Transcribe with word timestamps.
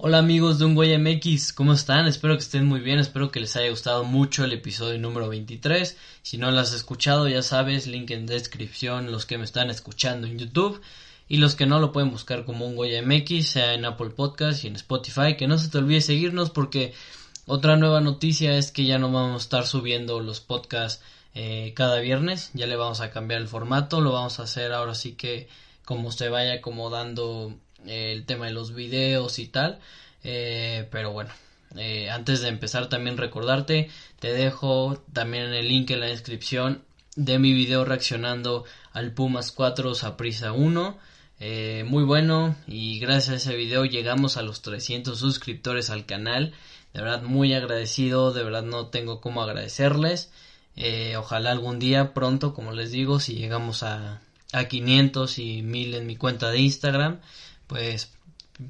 Hola 0.00 0.18
amigos 0.18 0.58
de 0.58 0.64
Un 0.64 0.74
Güey 0.74 0.98
MX, 0.98 1.52
¿cómo 1.52 1.72
están? 1.72 2.06
Espero 2.06 2.34
que 2.34 2.42
estén 2.42 2.66
muy 2.66 2.80
bien, 2.80 2.98
espero 2.98 3.30
que 3.30 3.40
les 3.40 3.56
haya 3.56 3.70
gustado 3.70 4.04
mucho 4.04 4.44
el 4.44 4.52
episodio 4.52 4.98
número 4.98 5.28
23. 5.28 5.96
Si 6.22 6.38
no 6.38 6.50
lo 6.50 6.60
has 6.60 6.72
escuchado, 6.72 7.28
ya 7.28 7.42
sabes, 7.42 7.86
link 7.86 8.10
en 8.10 8.26
descripción, 8.26 9.10
los 9.10 9.26
que 9.26 9.38
me 9.38 9.44
están 9.44 9.70
escuchando 9.70 10.26
en 10.26 10.38
YouTube 10.38 10.80
y 11.28 11.38
los 11.38 11.54
que 11.54 11.66
no 11.66 11.80
lo 11.80 11.92
pueden 11.92 12.10
buscar 12.10 12.44
como 12.44 12.66
Un 12.66 12.76
Güey 12.76 13.00
MX, 13.02 13.48
sea 13.48 13.74
en 13.74 13.84
Apple 13.84 14.10
Podcast 14.10 14.64
y 14.64 14.68
en 14.68 14.76
Spotify. 14.76 15.36
Que 15.36 15.48
no 15.48 15.58
se 15.58 15.68
te 15.68 15.78
olvide 15.78 16.00
seguirnos 16.00 16.50
porque 16.50 16.94
otra 17.46 17.76
nueva 17.76 18.00
noticia 18.00 18.56
es 18.56 18.72
que 18.72 18.84
ya 18.84 18.98
no 18.98 19.10
vamos 19.10 19.42
a 19.42 19.44
estar 19.44 19.66
subiendo 19.66 20.20
los 20.20 20.40
podcasts 20.40 21.02
eh, 21.40 21.72
cada 21.72 22.00
viernes. 22.00 22.50
Ya 22.52 22.66
le 22.66 22.74
vamos 22.74 23.00
a 23.00 23.12
cambiar 23.12 23.40
el 23.40 23.46
formato, 23.46 24.00
lo 24.00 24.10
vamos 24.10 24.40
a 24.40 24.42
hacer 24.42 24.72
ahora 24.72 24.96
sí 24.96 25.12
que 25.12 25.46
como 25.84 26.10
se 26.10 26.30
vaya 26.30 26.54
acomodando 26.54 27.54
eh, 27.86 28.10
el 28.12 28.26
tema 28.26 28.46
de 28.46 28.52
los 28.52 28.74
videos 28.74 29.38
y 29.38 29.46
tal. 29.46 29.78
Eh, 30.24 30.88
pero 30.90 31.12
bueno, 31.12 31.30
antes 32.10 32.40
de 32.40 32.48
empezar 32.48 32.88
también 32.88 33.16
recordarte, 33.16 33.88
te 34.18 34.32
dejo 34.32 35.00
también 35.12 35.54
el 35.54 35.68
link 35.68 35.88
en 35.92 36.00
la 36.00 36.06
descripción 36.06 36.82
de 37.14 37.38
mi 37.38 37.52
video 37.52 37.84
reaccionando 37.84 38.64
al 38.90 39.12
Pumas 39.12 39.52
4 39.52 39.94
Saprisa 39.94 40.50
1. 40.50 40.98
muy 41.84 42.02
bueno 42.02 42.56
y 42.66 42.98
gracias 42.98 43.28
a 43.28 43.36
ese 43.36 43.54
video 43.54 43.84
llegamos 43.84 44.36
a 44.36 44.42
los 44.42 44.60
300 44.62 45.16
suscriptores 45.16 45.90
al 45.90 46.04
canal. 46.04 46.52
De 46.92 47.00
verdad 47.00 47.22
muy 47.22 47.54
agradecido, 47.54 48.32
de 48.32 48.42
verdad 48.42 48.64
no 48.64 48.88
tengo 48.88 49.20
cómo 49.20 49.40
agradecerles. 49.40 50.32
Eh, 50.80 51.16
ojalá 51.16 51.50
algún 51.50 51.80
día 51.80 52.14
pronto, 52.14 52.54
como 52.54 52.70
les 52.70 52.92
digo, 52.92 53.18
si 53.18 53.34
llegamos 53.34 53.82
a, 53.82 54.20
a 54.52 54.68
500 54.68 55.38
y 55.40 55.62
1000 55.62 55.94
en 55.96 56.06
mi 56.06 56.14
cuenta 56.14 56.50
de 56.50 56.60
Instagram, 56.60 57.18
pues 57.66 58.12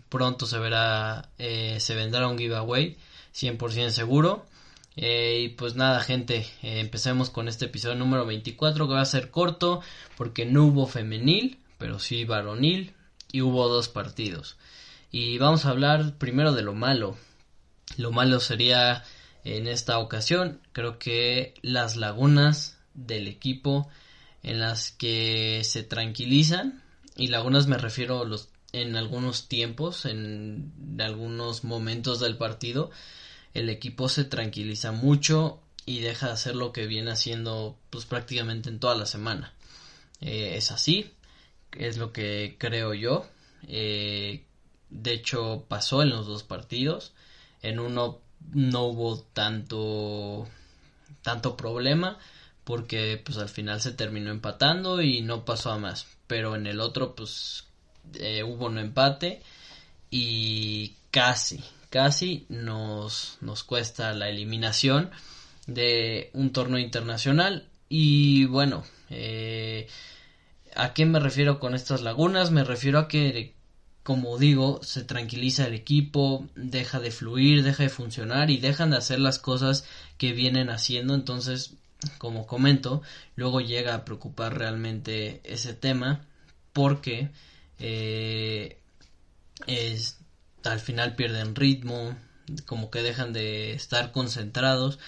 pronto 0.08 0.46
se 0.46 0.58
verá, 0.58 1.28
eh, 1.38 1.76
se 1.80 1.94
vendrá 1.94 2.26
un 2.28 2.38
giveaway, 2.38 2.96
100% 3.34 3.90
seguro. 3.90 4.46
Eh, 4.96 5.42
y 5.44 5.48
pues 5.50 5.74
nada, 5.76 6.00
gente, 6.00 6.46
empecemos 6.62 7.28
con 7.28 7.46
este 7.46 7.66
episodio 7.66 7.96
número 7.96 8.24
24 8.24 8.88
que 8.88 8.94
va 8.94 9.02
a 9.02 9.04
ser 9.04 9.30
corto 9.30 9.82
porque 10.16 10.46
no 10.46 10.64
hubo 10.64 10.86
femenil, 10.86 11.58
pero 11.76 11.98
sí 11.98 12.24
varonil 12.24 12.94
y 13.30 13.42
hubo 13.42 13.68
dos 13.68 13.88
partidos. 13.88 14.56
Y 15.12 15.36
vamos 15.36 15.66
a 15.66 15.70
hablar 15.70 16.14
primero 16.16 16.52
de 16.54 16.62
lo 16.62 16.72
malo. 16.72 17.18
Lo 17.98 18.12
malo 18.12 18.40
sería 18.40 19.04
en 19.56 19.66
esta 19.66 19.98
ocasión. 19.98 20.60
Creo 20.72 20.98
que 20.98 21.54
las 21.62 21.96
lagunas 21.96 22.78
del 22.94 23.28
equipo 23.28 23.88
en 24.42 24.60
las 24.60 24.90
que 24.90 25.62
se 25.64 25.82
tranquilizan 25.82 26.82
y 27.16 27.28
lagunas 27.28 27.66
me 27.66 27.78
refiero 27.78 28.24
los 28.24 28.50
en 28.72 28.96
algunos 28.96 29.48
tiempos, 29.48 30.04
en 30.04 30.72
algunos 31.00 31.64
momentos 31.64 32.20
del 32.20 32.36
partido, 32.36 32.90
el 33.54 33.70
equipo 33.70 34.08
se 34.08 34.24
tranquiliza 34.24 34.92
mucho 34.92 35.60
y 35.86 36.00
deja 36.00 36.26
de 36.26 36.32
hacer 36.32 36.54
lo 36.54 36.72
que 36.72 36.86
viene 36.86 37.10
haciendo 37.10 37.78
pues 37.88 38.04
prácticamente 38.04 38.68
en 38.68 38.78
toda 38.78 38.94
la 38.94 39.06
semana. 39.06 39.54
Eh, 40.20 40.54
es 40.56 40.70
así, 40.70 41.12
es 41.72 41.96
lo 41.96 42.12
que 42.12 42.56
creo 42.58 42.92
yo. 42.92 43.26
Eh, 43.66 44.44
de 44.90 45.12
hecho 45.12 45.64
pasó 45.68 46.02
en 46.02 46.10
los 46.10 46.26
dos 46.26 46.42
partidos. 46.42 47.14
En 47.62 47.80
uno 47.80 48.20
no 48.52 48.84
hubo 48.84 49.18
tanto 49.32 50.48
tanto 51.22 51.56
problema 51.56 52.18
porque 52.64 53.20
pues 53.24 53.38
al 53.38 53.48
final 53.48 53.80
se 53.80 53.92
terminó 53.92 54.30
empatando 54.30 55.00
y 55.00 55.22
no 55.22 55.44
pasó 55.44 55.70
a 55.70 55.78
más. 55.78 56.06
Pero 56.26 56.54
en 56.54 56.66
el 56.66 56.80
otro 56.80 57.14
pues 57.14 57.64
eh, 58.14 58.42
hubo 58.42 58.66
un 58.66 58.78
empate 58.78 59.42
y 60.10 60.94
casi 61.10 61.62
casi 61.90 62.44
nos 62.50 63.38
nos 63.40 63.64
cuesta 63.64 64.12
la 64.12 64.28
eliminación 64.28 65.10
de 65.66 66.30
un 66.34 66.52
torneo 66.52 66.78
internacional. 66.78 67.68
Y 67.88 68.44
bueno 68.44 68.84
eh, 69.10 69.88
a 70.76 70.92
qué 70.92 71.06
me 71.06 71.20
refiero 71.20 71.58
con 71.60 71.74
estas 71.74 72.02
lagunas 72.02 72.50
me 72.50 72.64
refiero 72.64 72.98
a 72.98 73.08
que 73.08 73.54
como 74.08 74.38
digo, 74.38 74.80
se 74.82 75.04
tranquiliza 75.04 75.66
el 75.66 75.74
equipo, 75.74 76.48
deja 76.56 76.98
de 76.98 77.10
fluir, 77.10 77.62
deja 77.62 77.82
de 77.82 77.90
funcionar 77.90 78.48
y 78.48 78.56
dejan 78.56 78.88
de 78.88 78.96
hacer 78.96 79.20
las 79.20 79.38
cosas 79.38 79.84
que 80.16 80.32
vienen 80.32 80.70
haciendo. 80.70 81.14
Entonces, 81.14 81.74
como 82.16 82.46
comento, 82.46 83.02
luego 83.36 83.60
llega 83.60 83.94
a 83.94 84.06
preocupar 84.06 84.56
realmente 84.56 85.42
ese 85.44 85.74
tema 85.74 86.24
porque 86.72 87.28
eh, 87.78 88.78
es, 89.66 90.16
al 90.64 90.80
final 90.80 91.14
pierden 91.14 91.54
ritmo, 91.54 92.16
como 92.64 92.90
que 92.90 93.02
dejan 93.02 93.34
de 93.34 93.74
estar 93.74 94.10
concentrados 94.12 94.98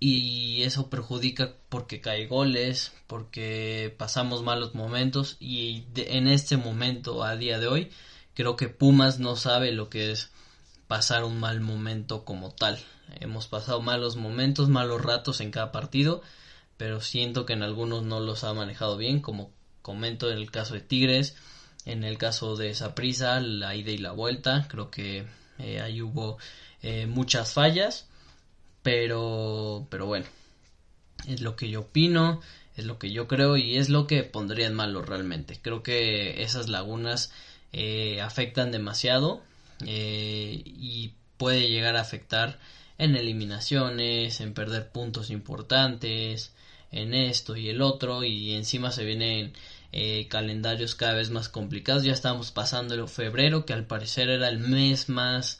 y 0.00 0.64
eso 0.64 0.90
perjudica 0.90 1.54
porque 1.70 2.02
cae 2.02 2.26
goles, 2.26 2.92
porque 3.06 3.94
pasamos 3.96 4.42
malos 4.42 4.74
momentos 4.74 5.38
y 5.40 5.84
en 5.96 6.28
este 6.28 6.58
momento, 6.58 7.24
a 7.24 7.36
día 7.36 7.58
de 7.58 7.68
hoy, 7.68 7.90
creo 8.34 8.56
que 8.56 8.68
Pumas 8.68 9.18
no 9.18 9.36
sabe 9.36 9.72
lo 9.72 9.88
que 9.88 10.10
es 10.10 10.30
pasar 10.86 11.24
un 11.24 11.40
mal 11.40 11.60
momento 11.60 12.24
como 12.24 12.52
tal. 12.52 12.78
Hemos 13.20 13.46
pasado 13.46 13.80
malos 13.80 14.16
momentos, 14.16 14.68
malos 14.68 15.02
ratos 15.02 15.40
en 15.40 15.50
cada 15.50 15.72
partido, 15.72 16.22
pero 16.76 17.00
siento 17.00 17.46
que 17.46 17.52
en 17.52 17.62
algunos 17.62 18.02
no 18.02 18.20
los 18.20 18.44
ha 18.44 18.52
manejado 18.54 18.96
bien, 18.96 19.20
como 19.20 19.50
comento 19.82 20.30
en 20.30 20.38
el 20.38 20.50
caso 20.50 20.74
de 20.74 20.80
Tigres, 20.80 21.36
en 21.84 22.04
el 22.04 22.18
caso 22.18 22.56
de 22.56 22.74
Saprisa, 22.74 23.40
la 23.40 23.74
ida 23.74 23.90
y 23.90 23.98
la 23.98 24.12
vuelta, 24.12 24.66
creo 24.68 24.90
que 24.90 25.26
eh, 25.58 25.80
ahí 25.80 26.02
hubo 26.02 26.38
eh, 26.82 27.06
muchas 27.06 27.52
fallas, 27.52 28.08
pero, 28.82 29.86
pero 29.90 30.06
bueno, 30.06 30.26
es 31.26 31.40
lo 31.40 31.56
que 31.56 31.68
yo 31.68 31.80
opino, 31.80 32.40
es 32.76 32.84
lo 32.84 32.98
que 32.98 33.12
yo 33.12 33.28
creo 33.28 33.56
y 33.56 33.76
es 33.76 33.88
lo 33.88 34.06
que 34.06 34.24
pondría 34.24 34.66
en 34.66 34.74
malo 34.74 35.02
realmente. 35.02 35.58
Creo 35.62 35.82
que 35.82 36.42
esas 36.42 36.68
lagunas 36.68 37.32
eh, 37.76 38.20
afectan 38.20 38.70
demasiado 38.70 39.42
eh, 39.84 40.62
y 40.64 41.12
puede 41.36 41.68
llegar 41.68 41.96
a 41.96 42.02
afectar 42.02 42.60
en 42.98 43.16
eliminaciones, 43.16 44.40
en 44.40 44.54
perder 44.54 44.88
puntos 44.90 45.30
importantes, 45.30 46.52
en 46.92 47.14
esto 47.14 47.56
y 47.56 47.68
el 47.68 47.82
otro 47.82 48.22
y 48.22 48.52
encima 48.54 48.92
se 48.92 49.04
vienen 49.04 49.52
eh, 49.90 50.28
calendarios 50.28 50.94
cada 50.94 51.14
vez 51.14 51.30
más 51.30 51.48
complicados. 51.48 52.04
Ya 52.04 52.12
estamos 52.12 52.52
pasando 52.52 52.94
el 52.94 53.08
febrero 53.08 53.66
que 53.66 53.72
al 53.72 53.84
parecer 53.84 54.30
era 54.30 54.46
el 54.46 54.58
mes 54.58 55.08
más 55.08 55.58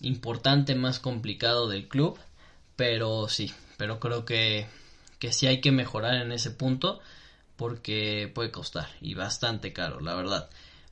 importante, 0.00 0.74
más 0.74 0.98
complicado 0.98 1.68
del 1.68 1.86
club, 1.86 2.18
pero 2.76 3.28
sí, 3.28 3.52
pero 3.76 4.00
creo 4.00 4.24
que 4.24 4.66
que 5.18 5.32
sí 5.32 5.46
hay 5.46 5.60
que 5.60 5.70
mejorar 5.70 6.14
en 6.14 6.32
ese 6.32 6.50
punto 6.50 6.98
porque 7.56 8.32
puede 8.34 8.50
costar 8.50 8.88
y 9.02 9.12
bastante 9.12 9.74
caro, 9.74 10.00
la 10.00 10.14
verdad. 10.14 10.48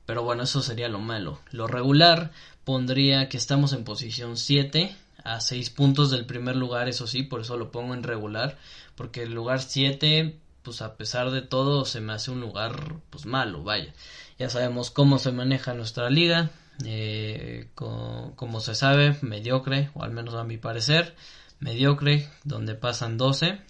Pero 0.09 0.23
bueno, 0.23 0.41
eso 0.41 0.63
sería 0.63 0.89
lo 0.89 0.97
malo. 0.97 1.39
Lo 1.51 1.67
regular 1.67 2.31
pondría 2.63 3.29
que 3.29 3.37
estamos 3.37 3.73
en 3.73 3.83
posición 3.83 4.37
7 4.37 4.95
a 5.23 5.39
6 5.39 5.69
puntos 5.69 6.09
del 6.09 6.25
primer 6.25 6.55
lugar, 6.55 6.89
eso 6.89 7.05
sí, 7.05 7.21
por 7.21 7.41
eso 7.41 7.57
lo 7.57 7.71
pongo 7.71 7.93
en 7.93 8.01
regular, 8.01 8.57
porque 8.95 9.21
el 9.21 9.35
lugar 9.35 9.61
7, 9.61 10.35
pues 10.63 10.81
a 10.81 10.97
pesar 10.97 11.29
de 11.29 11.43
todo, 11.43 11.85
se 11.85 12.01
me 12.01 12.13
hace 12.13 12.31
un 12.31 12.41
lugar 12.41 12.95
pues 13.11 13.27
malo, 13.27 13.61
vaya. 13.61 13.93
Ya 14.39 14.49
sabemos 14.49 14.89
cómo 14.89 15.19
se 15.19 15.31
maneja 15.31 15.75
nuestra 15.75 16.09
liga, 16.09 16.49
eh, 16.83 17.69
como 17.75 18.59
se 18.61 18.73
sabe, 18.73 19.15
mediocre, 19.21 19.91
o 19.93 20.01
al 20.01 20.09
menos 20.09 20.33
a 20.33 20.43
mi 20.43 20.57
parecer, 20.57 21.15
mediocre, 21.59 22.27
donde 22.43 22.73
pasan 22.73 23.19
12, 23.19 23.61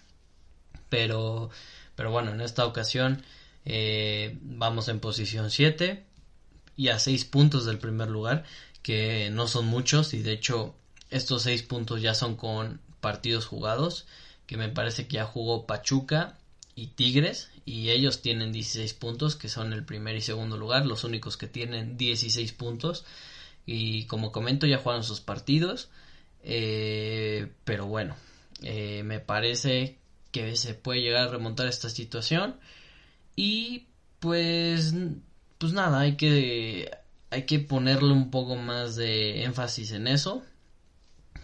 pero, 0.87 1.49
pero 1.97 2.11
bueno, 2.11 2.31
en 2.31 2.39
esta 2.39 2.65
ocasión 2.65 3.23
eh, 3.65 4.37
vamos 4.41 4.87
en 4.87 5.01
posición 5.01 5.51
7 5.51 6.05
y 6.79 6.87
a 6.87 6.97
seis 6.97 7.25
puntos 7.25 7.65
del 7.65 7.77
primer 7.77 8.07
lugar, 8.09 8.45
que 8.81 9.29
no 9.31 9.49
son 9.49 9.65
muchos 9.65 10.13
y 10.13 10.21
de 10.21 10.31
hecho 10.31 10.75
estos 11.09 11.43
seis 11.43 11.61
puntos 11.61 12.01
ya 12.01 12.13
son 12.13 12.37
con 12.37 12.79
partidos 13.01 13.45
jugados, 13.45 14.07
que 14.45 14.55
me 14.55 14.69
parece 14.69 15.05
que 15.05 15.15
ya 15.15 15.25
jugó 15.25 15.67
Pachuca 15.67 16.37
y 16.75 16.87
Tigres 16.87 17.49
y 17.65 17.89
ellos 17.89 18.21
tienen 18.21 18.53
16 18.53 18.93
puntos, 18.93 19.35
que 19.35 19.49
son 19.49 19.73
el 19.73 19.83
primer 19.83 20.15
y 20.15 20.21
segundo 20.21 20.55
lugar, 20.55 20.85
los 20.85 21.03
únicos 21.03 21.35
que 21.35 21.47
tienen 21.47 21.97
16 21.97 22.53
puntos. 22.53 23.03
Y 23.65 24.05
como 24.05 24.31
comento, 24.31 24.65
ya 24.65 24.77
jugaron 24.77 25.03
sus 25.03 25.19
partidos. 25.19 25.89
Eh, 26.43 27.51
pero 27.65 27.87
bueno, 27.87 28.15
eh, 28.63 29.03
me 29.03 29.19
parece 29.19 29.97
que 30.31 30.55
se 30.55 30.75
puede 30.75 31.01
llegar 31.01 31.27
a 31.27 31.31
remontar 31.31 31.67
esta 31.67 31.89
situación. 31.89 32.57
Y 33.35 33.87
pues, 34.19 34.93
pues 35.59 35.73
nada, 35.73 35.99
hay 35.99 36.15
que, 36.15 36.89
hay 37.29 37.45
que 37.45 37.59
ponerle 37.59 38.13
un 38.13 38.31
poco 38.31 38.55
más 38.55 38.95
de 38.95 39.43
énfasis 39.43 39.91
en 39.91 40.07
eso. 40.07 40.43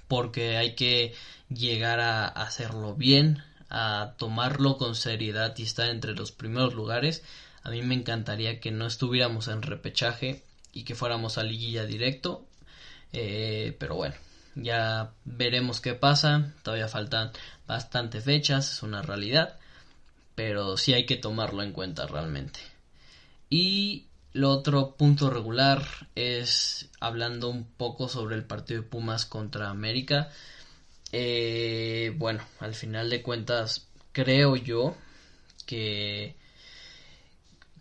Porque 0.07 0.57
hay 0.57 0.75
que 0.75 1.13
llegar 1.49 1.99
a 1.99 2.27
hacerlo 2.27 2.95
bien, 2.95 3.43
a 3.69 4.13
tomarlo 4.17 4.77
con 4.77 4.95
seriedad 4.95 5.53
y 5.57 5.63
estar 5.63 5.89
entre 5.89 6.13
los 6.13 6.31
primeros 6.31 6.73
lugares. 6.75 7.23
A 7.63 7.71
mí 7.71 7.81
me 7.81 7.95
encantaría 7.95 8.59
que 8.59 8.71
no 8.71 8.87
estuviéramos 8.87 9.47
en 9.47 9.61
repechaje 9.61 10.43
y 10.71 10.83
que 10.83 10.95
fuéramos 10.95 11.37
a 11.37 11.43
liguilla 11.43 11.85
directo. 11.85 12.45
Eh, 13.13 13.75
pero 13.79 13.95
bueno, 13.95 14.15
ya 14.55 15.11
veremos 15.25 15.81
qué 15.81 15.93
pasa. 15.93 16.53
Todavía 16.63 16.87
faltan 16.87 17.31
bastantes 17.67 18.23
fechas, 18.23 18.71
es 18.71 18.83
una 18.83 19.01
realidad. 19.01 19.57
Pero 20.35 20.77
sí 20.77 20.93
hay 20.93 21.05
que 21.05 21.17
tomarlo 21.17 21.63
en 21.63 21.73
cuenta 21.73 22.07
realmente. 22.07 22.74
Y 23.57 24.07
lo 24.33 24.49
otro 24.49 24.97
punto 24.97 25.29
regular 25.29 25.81
es 26.13 26.89
hablando 26.99 27.47
un 27.47 27.63
poco 27.63 28.09
sobre 28.09 28.35
el 28.35 28.43
partido 28.43 28.81
de 28.81 28.87
Pumas 28.89 29.25
contra 29.25 29.69
América. 29.69 30.29
Eh, 31.13 32.13
bueno, 32.17 32.43
al 32.59 32.75
final 32.75 33.09
de 33.09 33.21
cuentas, 33.21 33.87
creo 34.11 34.57
yo 34.57 34.97
que, 35.65 36.35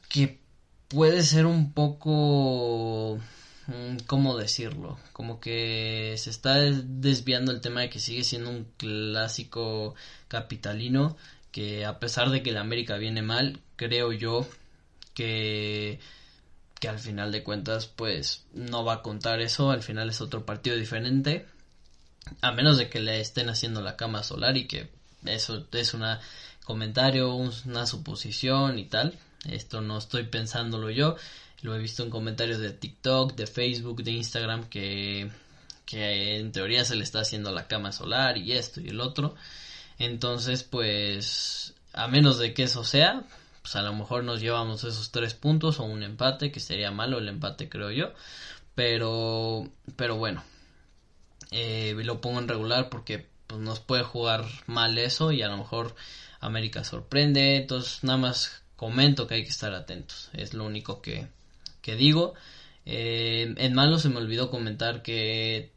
que 0.08 0.38
puede 0.86 1.22
ser 1.22 1.44
un 1.46 1.72
poco... 1.72 3.18
Mm, 3.66 3.96
¿Cómo 4.06 4.36
decirlo? 4.36 4.96
Como 5.12 5.40
que 5.40 6.14
se 6.18 6.30
está 6.30 6.54
desviando 6.60 7.50
el 7.50 7.60
tema 7.60 7.80
de 7.80 7.90
que 7.90 7.98
sigue 7.98 8.22
siendo 8.22 8.50
un 8.50 8.68
clásico 8.76 9.96
capitalino 10.28 11.16
que 11.50 11.84
a 11.84 11.98
pesar 11.98 12.30
de 12.30 12.44
que 12.44 12.50
el 12.50 12.58
América 12.58 12.96
viene 12.96 13.22
mal, 13.22 13.60
creo 13.76 14.12
yo 14.12 14.46
que 15.14 16.00
que 16.80 16.88
al 16.88 16.98
final 16.98 17.32
de 17.32 17.42
cuentas 17.42 17.86
pues 17.86 18.44
no 18.52 18.84
va 18.84 18.94
a 18.94 19.02
contar 19.02 19.40
eso, 19.40 19.70
al 19.70 19.82
final 19.82 20.10
es 20.10 20.20
otro 20.20 20.44
partido 20.44 20.76
diferente 20.76 21.46
a 22.40 22.52
menos 22.52 22.78
de 22.78 22.88
que 22.88 23.00
le 23.00 23.20
estén 23.20 23.48
haciendo 23.48 23.82
la 23.82 23.96
cama 23.96 24.22
solar 24.22 24.56
y 24.56 24.66
que 24.66 24.88
eso 25.24 25.66
es 25.72 25.94
un 25.94 26.04
comentario, 26.64 27.34
una 27.34 27.86
suposición 27.86 28.78
y 28.78 28.86
tal. 28.86 29.18
Esto 29.48 29.80
no 29.80 29.98
estoy 29.98 30.24
pensándolo 30.24 30.90
yo. 30.90 31.16
Lo 31.62 31.74
he 31.74 31.78
visto 31.78 32.02
en 32.02 32.10
comentarios 32.10 32.58
de 32.58 32.72
TikTok, 32.72 33.34
de 33.34 33.46
Facebook, 33.46 34.02
de 34.02 34.12
Instagram 34.12 34.68
que, 34.68 35.30
que 35.86 36.38
en 36.38 36.52
teoría 36.52 36.84
se 36.84 36.96
le 36.96 37.04
está 37.04 37.20
haciendo 37.20 37.52
la 37.52 37.66
cama 37.66 37.92
solar 37.92 38.36
y 38.38 38.52
esto 38.52 38.80
y 38.80 38.88
el 38.88 39.00
otro. 39.00 39.34
Entonces, 39.98 40.62
pues, 40.62 41.74
a 41.92 42.08
menos 42.08 42.38
de 42.38 42.52
que 42.52 42.64
eso 42.64 42.84
sea, 42.84 43.24
pues 43.64 43.76
a 43.76 43.82
lo 43.82 43.94
mejor 43.94 44.24
nos 44.24 44.42
llevamos 44.42 44.84
esos 44.84 45.10
tres 45.10 45.32
puntos 45.32 45.80
o 45.80 45.84
un 45.84 46.02
empate, 46.02 46.52
que 46.52 46.60
sería 46.60 46.90
malo 46.90 47.16
el 47.16 47.30
empate 47.30 47.70
creo 47.70 47.90
yo. 47.90 48.12
Pero, 48.74 49.70
pero 49.96 50.16
bueno, 50.16 50.44
eh, 51.50 51.94
lo 52.04 52.20
pongo 52.20 52.40
en 52.40 52.48
regular 52.48 52.90
porque 52.90 53.26
pues, 53.46 53.62
nos 53.62 53.80
puede 53.80 54.02
jugar 54.02 54.44
mal 54.66 54.98
eso 54.98 55.32
y 55.32 55.40
a 55.40 55.48
lo 55.48 55.56
mejor 55.56 55.96
América 56.40 56.84
sorprende. 56.84 57.56
Entonces 57.56 58.04
nada 58.04 58.18
más 58.18 58.62
comento 58.76 59.26
que 59.26 59.36
hay 59.36 59.44
que 59.44 59.48
estar 59.48 59.72
atentos. 59.72 60.28
Es 60.34 60.52
lo 60.52 60.66
único 60.66 61.00
que, 61.00 61.28
que 61.80 61.96
digo. 61.96 62.34
Eh, 62.84 63.54
en 63.56 63.72
malo 63.72 63.98
se 63.98 64.10
me 64.10 64.18
olvidó 64.18 64.50
comentar 64.50 65.00
que 65.02 65.72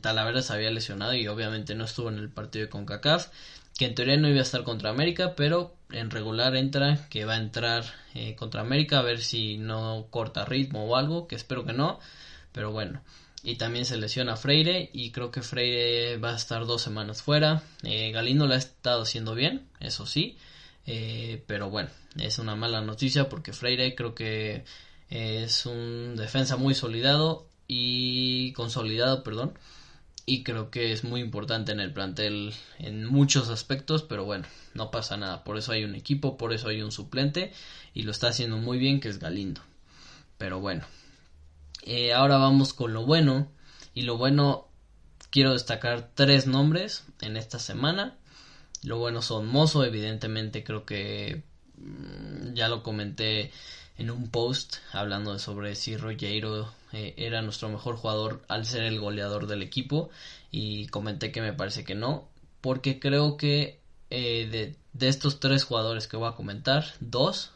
Talavera 0.00 0.42
se 0.42 0.52
había 0.52 0.70
lesionado 0.70 1.14
y 1.14 1.28
obviamente 1.28 1.74
no 1.74 1.84
estuvo 1.84 2.08
en 2.08 2.18
el 2.18 2.30
partido 2.30 2.64
de 2.66 2.70
CONCACAF. 2.70 3.28
Que 3.78 3.86
en 3.86 3.94
teoría 3.94 4.16
no 4.18 4.28
iba 4.28 4.40
a 4.40 4.42
estar 4.42 4.64
contra 4.64 4.90
América, 4.90 5.34
pero 5.34 5.74
en 5.90 6.10
regular 6.10 6.56
entra, 6.56 7.08
que 7.08 7.24
va 7.24 7.34
a 7.34 7.38
entrar 7.38 7.84
eh, 8.14 8.34
contra 8.36 8.60
América 8.60 8.98
a 8.98 9.02
ver 9.02 9.20
si 9.20 9.56
no 9.56 10.08
corta 10.10 10.44
ritmo 10.44 10.84
o 10.84 10.96
algo, 10.96 11.26
que 11.26 11.36
espero 11.36 11.64
que 11.64 11.72
no. 11.72 11.98
Pero 12.52 12.70
bueno, 12.70 13.02
y 13.42 13.56
también 13.56 13.84
se 13.84 13.96
lesiona 13.96 14.36
Freire 14.36 14.90
y 14.92 15.10
creo 15.10 15.30
que 15.30 15.42
Freire 15.42 16.16
va 16.18 16.32
a 16.32 16.36
estar 16.36 16.66
dos 16.66 16.82
semanas 16.82 17.22
fuera. 17.22 17.62
Eh, 17.82 18.12
Galindo 18.12 18.46
lo 18.46 18.54
ha 18.54 18.58
estado 18.58 19.02
haciendo 19.02 19.34
bien, 19.34 19.66
eso 19.80 20.06
sí, 20.06 20.36
eh, 20.86 21.42
pero 21.46 21.70
bueno, 21.70 21.90
es 22.16 22.38
una 22.38 22.54
mala 22.54 22.82
noticia 22.82 23.28
porque 23.28 23.52
Freire 23.52 23.94
creo 23.94 24.14
que 24.14 24.64
es 25.10 25.66
un 25.66 26.14
defensa 26.16 26.56
muy 26.56 26.74
solidado 26.74 27.48
y 27.68 28.52
consolidado, 28.52 29.22
perdón, 29.22 29.54
y 30.26 30.44
creo 30.44 30.70
que 30.70 30.92
es 30.92 31.04
muy 31.04 31.20
importante 31.20 31.72
en 31.72 31.80
el 31.80 31.92
plantel 31.92 32.54
en 32.78 33.06
muchos 33.06 33.48
aspectos, 33.48 34.02
pero 34.02 34.24
bueno, 34.24 34.46
no 34.74 34.90
pasa 34.90 35.16
nada, 35.16 35.44
por 35.44 35.56
eso 35.56 35.72
hay 35.72 35.84
un 35.84 35.94
equipo, 35.94 36.36
por 36.36 36.52
eso 36.52 36.68
hay 36.68 36.82
un 36.82 36.92
suplente 36.92 37.52
y 37.94 38.02
lo 38.02 38.12
está 38.12 38.28
haciendo 38.28 38.56
muy 38.58 38.78
bien 38.78 39.00
que 39.00 39.08
es 39.08 39.18
Galindo. 39.18 39.60
Pero 40.38 40.60
bueno, 40.60 40.84
eh, 41.84 42.12
ahora 42.12 42.38
vamos 42.38 42.72
con 42.72 42.92
lo 42.92 43.04
bueno. 43.04 43.48
Y 43.94 44.02
lo 44.02 44.16
bueno, 44.16 44.68
quiero 45.30 45.52
destacar 45.52 46.10
tres 46.14 46.46
nombres 46.46 47.04
en 47.20 47.36
esta 47.36 47.58
semana. 47.58 48.16
Lo 48.82 48.98
bueno 48.98 49.22
son 49.22 49.46
Mozo, 49.46 49.84
evidentemente 49.84 50.64
creo 50.64 50.84
que 50.84 51.42
mm, 51.76 52.54
ya 52.54 52.68
lo 52.68 52.82
comenté 52.82 53.52
en 53.98 54.10
un 54.10 54.30
post 54.30 54.76
hablando 54.92 55.38
sobre 55.38 55.74
si 55.76 55.96
Rogero 55.96 56.72
eh, 56.92 57.14
era 57.16 57.42
nuestro 57.42 57.68
mejor 57.68 57.96
jugador 57.96 58.42
al 58.48 58.66
ser 58.66 58.82
el 58.82 59.00
goleador 59.00 59.46
del 59.46 59.62
equipo 59.62 60.10
y 60.50 60.86
comenté 60.88 61.32
que 61.32 61.40
me 61.40 61.52
parece 61.52 61.84
que 61.84 61.94
no 61.94 62.28
porque 62.60 62.98
creo 63.00 63.36
que 63.36 63.80
eh, 64.10 64.48
de, 64.50 64.76
de, 64.92 65.08
estos 65.08 65.40
tres 65.40 65.64
jugadores 65.64 66.06
que 66.06 66.16
voy 66.16 66.28
a 66.28 66.36
comentar 66.36 66.84
dos 67.00 67.52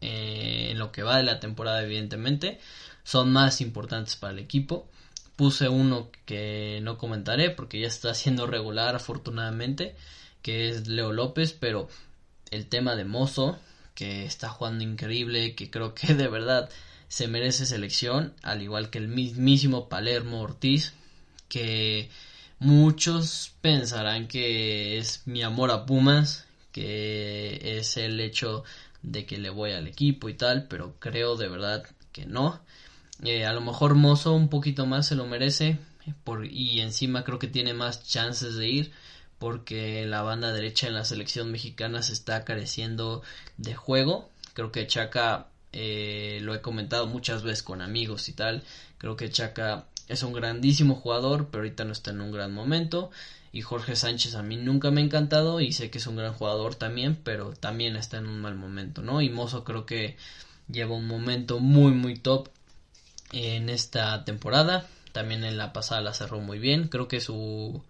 en 0.00 0.78
lo 0.78 0.90
que 0.90 1.02
va 1.02 1.18
de 1.18 1.22
la 1.22 1.38
temporada 1.38 1.82
evidentemente 1.82 2.58
son 3.04 3.32
más 3.32 3.60
importantes 3.60 4.16
para 4.16 4.32
el 4.32 4.38
equipo. 4.38 4.88
Puse 5.36 5.68
uno 5.68 6.10
que 6.24 6.80
no 6.82 6.98
comentaré 6.98 7.50
porque 7.50 7.80
ya 7.80 7.88
está 7.88 8.14
siendo 8.14 8.46
regular 8.46 8.94
afortunadamente, 8.94 9.96
que 10.42 10.68
es 10.68 10.86
Leo 10.86 11.12
López, 11.12 11.52
pero 11.52 11.88
el 12.50 12.66
tema 12.66 12.96
de 12.96 13.04
Mozo, 13.04 13.58
que 13.94 14.24
está 14.24 14.48
jugando 14.48 14.84
increíble, 14.84 15.54
que 15.54 15.70
creo 15.70 15.94
que 15.94 16.14
de 16.14 16.28
verdad 16.28 16.68
se 17.12 17.28
merece 17.28 17.66
selección, 17.66 18.32
al 18.42 18.62
igual 18.62 18.88
que 18.88 18.96
el 18.96 19.06
mismísimo 19.06 19.90
Palermo 19.90 20.40
Ortiz, 20.40 20.94
que 21.50 22.08
muchos 22.58 23.52
pensarán 23.60 24.28
que 24.28 24.96
es 24.96 25.20
mi 25.26 25.42
amor 25.42 25.70
a 25.72 25.84
Pumas, 25.84 26.46
que 26.72 27.76
es 27.76 27.98
el 27.98 28.18
hecho 28.18 28.64
de 29.02 29.26
que 29.26 29.36
le 29.36 29.50
voy 29.50 29.72
al 29.72 29.88
equipo 29.88 30.30
y 30.30 30.34
tal, 30.34 30.68
pero 30.68 30.94
creo 31.00 31.36
de 31.36 31.48
verdad 31.48 31.84
que 32.12 32.24
no. 32.24 32.62
Eh, 33.22 33.44
a 33.44 33.52
lo 33.52 33.60
mejor 33.60 33.94
Mozo 33.94 34.32
un 34.32 34.48
poquito 34.48 34.86
más 34.86 35.06
se 35.06 35.14
lo 35.14 35.26
merece 35.26 35.76
por, 36.24 36.46
y 36.46 36.80
encima 36.80 37.24
creo 37.24 37.38
que 37.38 37.46
tiene 37.46 37.74
más 37.74 38.08
chances 38.08 38.54
de 38.54 38.68
ir 38.70 38.92
porque 39.38 40.06
la 40.06 40.22
banda 40.22 40.50
derecha 40.50 40.86
en 40.86 40.94
la 40.94 41.04
selección 41.04 41.52
mexicana 41.52 42.02
se 42.02 42.14
está 42.14 42.42
careciendo 42.46 43.20
de 43.58 43.74
juego. 43.74 44.30
Creo 44.54 44.72
que 44.72 44.86
Chaca, 44.86 45.51
eh, 45.72 46.38
lo 46.42 46.54
he 46.54 46.60
comentado 46.60 47.06
muchas 47.06 47.42
veces 47.42 47.62
con 47.62 47.82
amigos 47.82 48.28
y 48.28 48.32
tal, 48.32 48.62
creo 48.98 49.16
que 49.16 49.30
Chaca 49.30 49.86
es 50.08 50.22
un 50.22 50.32
grandísimo 50.32 50.94
jugador, 50.94 51.48
pero 51.50 51.62
ahorita 51.62 51.84
no 51.84 51.92
está 51.92 52.10
en 52.10 52.20
un 52.20 52.32
gran 52.32 52.52
momento. 52.52 53.10
Y 53.52 53.60
Jorge 53.60 53.96
Sánchez 53.96 54.34
a 54.34 54.42
mí 54.42 54.56
nunca 54.56 54.90
me 54.90 55.02
ha 55.02 55.04
encantado 55.04 55.60
y 55.60 55.72
sé 55.72 55.90
que 55.90 55.98
es 55.98 56.06
un 56.06 56.16
gran 56.16 56.32
jugador 56.32 56.74
también, 56.74 57.18
pero 57.22 57.52
también 57.52 57.96
está 57.96 58.16
en 58.16 58.26
un 58.26 58.40
mal 58.40 58.54
momento, 58.54 59.02
¿no? 59.02 59.20
Y 59.20 59.28
Mozo 59.28 59.62
creo 59.62 59.84
que 59.84 60.16
lleva 60.68 60.94
un 60.94 61.06
momento 61.06 61.58
muy, 61.58 61.92
muy 61.92 62.16
top 62.16 62.48
en 63.32 63.68
esta 63.68 64.24
temporada. 64.24 64.86
También 65.12 65.44
en 65.44 65.58
la 65.58 65.72
pasada 65.72 66.00
la 66.00 66.14
cerró 66.14 66.40
muy 66.40 66.58
bien. 66.58 66.88
Creo 66.88 67.08
que 67.08 67.20
su, 67.20 67.82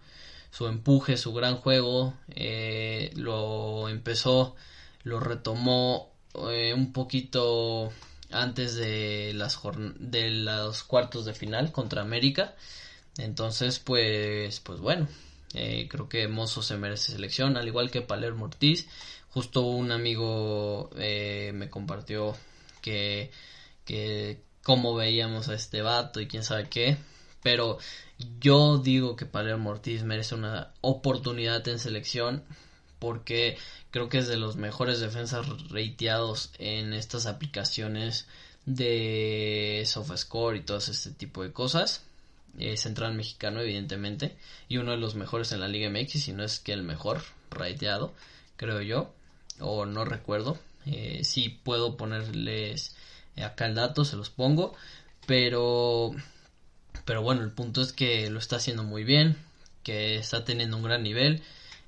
su 0.51 0.67
empuje, 0.67 1.15
su 1.17 1.33
gran 1.33 1.55
juego, 1.55 2.13
eh, 2.29 3.11
lo 3.15 3.87
empezó, 3.87 4.55
lo 5.03 5.21
retomó 5.21 6.12
eh, 6.49 6.73
un 6.73 6.93
poquito 6.93 7.91
antes 8.31 8.75
de 8.75 9.33
las 9.33 9.59
de 9.99 10.31
los 10.31 10.83
cuartos 10.83 11.25
de 11.25 11.33
final 11.33 11.71
contra 11.71 12.01
América. 12.01 12.55
Entonces, 13.17 13.79
pues, 13.79 14.59
pues 14.61 14.79
bueno, 14.79 15.07
eh, 15.53 15.87
creo 15.89 16.09
que 16.09 16.27
Mozo 16.27 16.63
se 16.63 16.77
merece 16.77 17.11
selección, 17.11 17.57
al 17.57 17.67
igual 17.67 17.91
que 17.91 18.01
Palermo 18.01 18.45
Ortiz. 18.45 18.87
Justo 19.29 19.61
un 19.61 19.91
amigo 19.91 20.89
me 20.95 21.69
compartió 21.69 22.35
que, 22.81 23.31
que 23.85 24.41
cómo 24.63 24.95
veíamos 24.95 25.49
a 25.49 25.55
este 25.55 25.81
vato 25.81 26.21
y 26.21 26.27
quién 26.27 26.43
sabe 26.43 26.69
qué. 26.69 26.97
Pero 27.43 27.77
yo 28.39 28.77
digo 28.77 29.15
que 29.15 29.25
Palermo 29.25 29.71
Ortiz 29.71 30.03
merece 30.03 30.35
una 30.35 30.71
oportunidad 30.81 31.67
en 31.67 31.79
selección 31.79 32.43
porque 33.03 33.57
creo 33.91 34.07
que 34.07 34.17
es 34.19 34.29
de 34.29 34.37
los 34.37 34.55
mejores 34.55 35.01
defensas 35.01 35.45
rateados 35.69 36.51
en 36.57 36.93
estas 36.93 37.25
aplicaciones 37.25 38.27
de 38.65 39.83
SofaScore 39.85 40.59
y 40.59 40.61
todo 40.61 40.77
este 40.77 41.11
tipo 41.11 41.43
de 41.43 41.51
cosas. 41.51 42.05
Eh, 42.59 42.77
central 42.77 43.13
mexicano, 43.13 43.59
evidentemente, 43.59 44.37
y 44.69 44.77
uno 44.77 44.91
de 44.91 44.97
los 44.97 45.15
mejores 45.15 45.51
en 45.51 45.59
la 45.59 45.67
Liga 45.67 45.89
MX, 45.89 46.23
si 46.23 46.31
no 46.31 46.43
es 46.43 46.59
que 46.59 46.71
el 46.71 46.83
mejor 46.83 47.21
rateado, 47.51 48.13
creo 48.55 48.81
yo, 48.81 49.13
o 49.59 49.85
no 49.85 50.05
recuerdo. 50.05 50.57
Eh, 50.85 51.25
si 51.25 51.49
puedo 51.49 51.97
ponerles 51.97 52.95
acá 53.43 53.65
el 53.65 53.75
dato, 53.75 54.05
se 54.05 54.15
los 54.15 54.29
pongo, 54.29 54.75
pero, 55.25 56.11
pero 57.03 57.21
bueno, 57.21 57.41
el 57.41 57.51
punto 57.51 57.81
es 57.81 57.91
que 57.91 58.29
lo 58.29 58.39
está 58.39 58.55
haciendo 58.57 58.83
muy 58.83 59.03
bien, 59.03 59.35
que 59.83 60.15
está 60.15 60.45
teniendo 60.45 60.77
un 60.77 60.83
gran 60.83 61.03
nivel, 61.03 61.43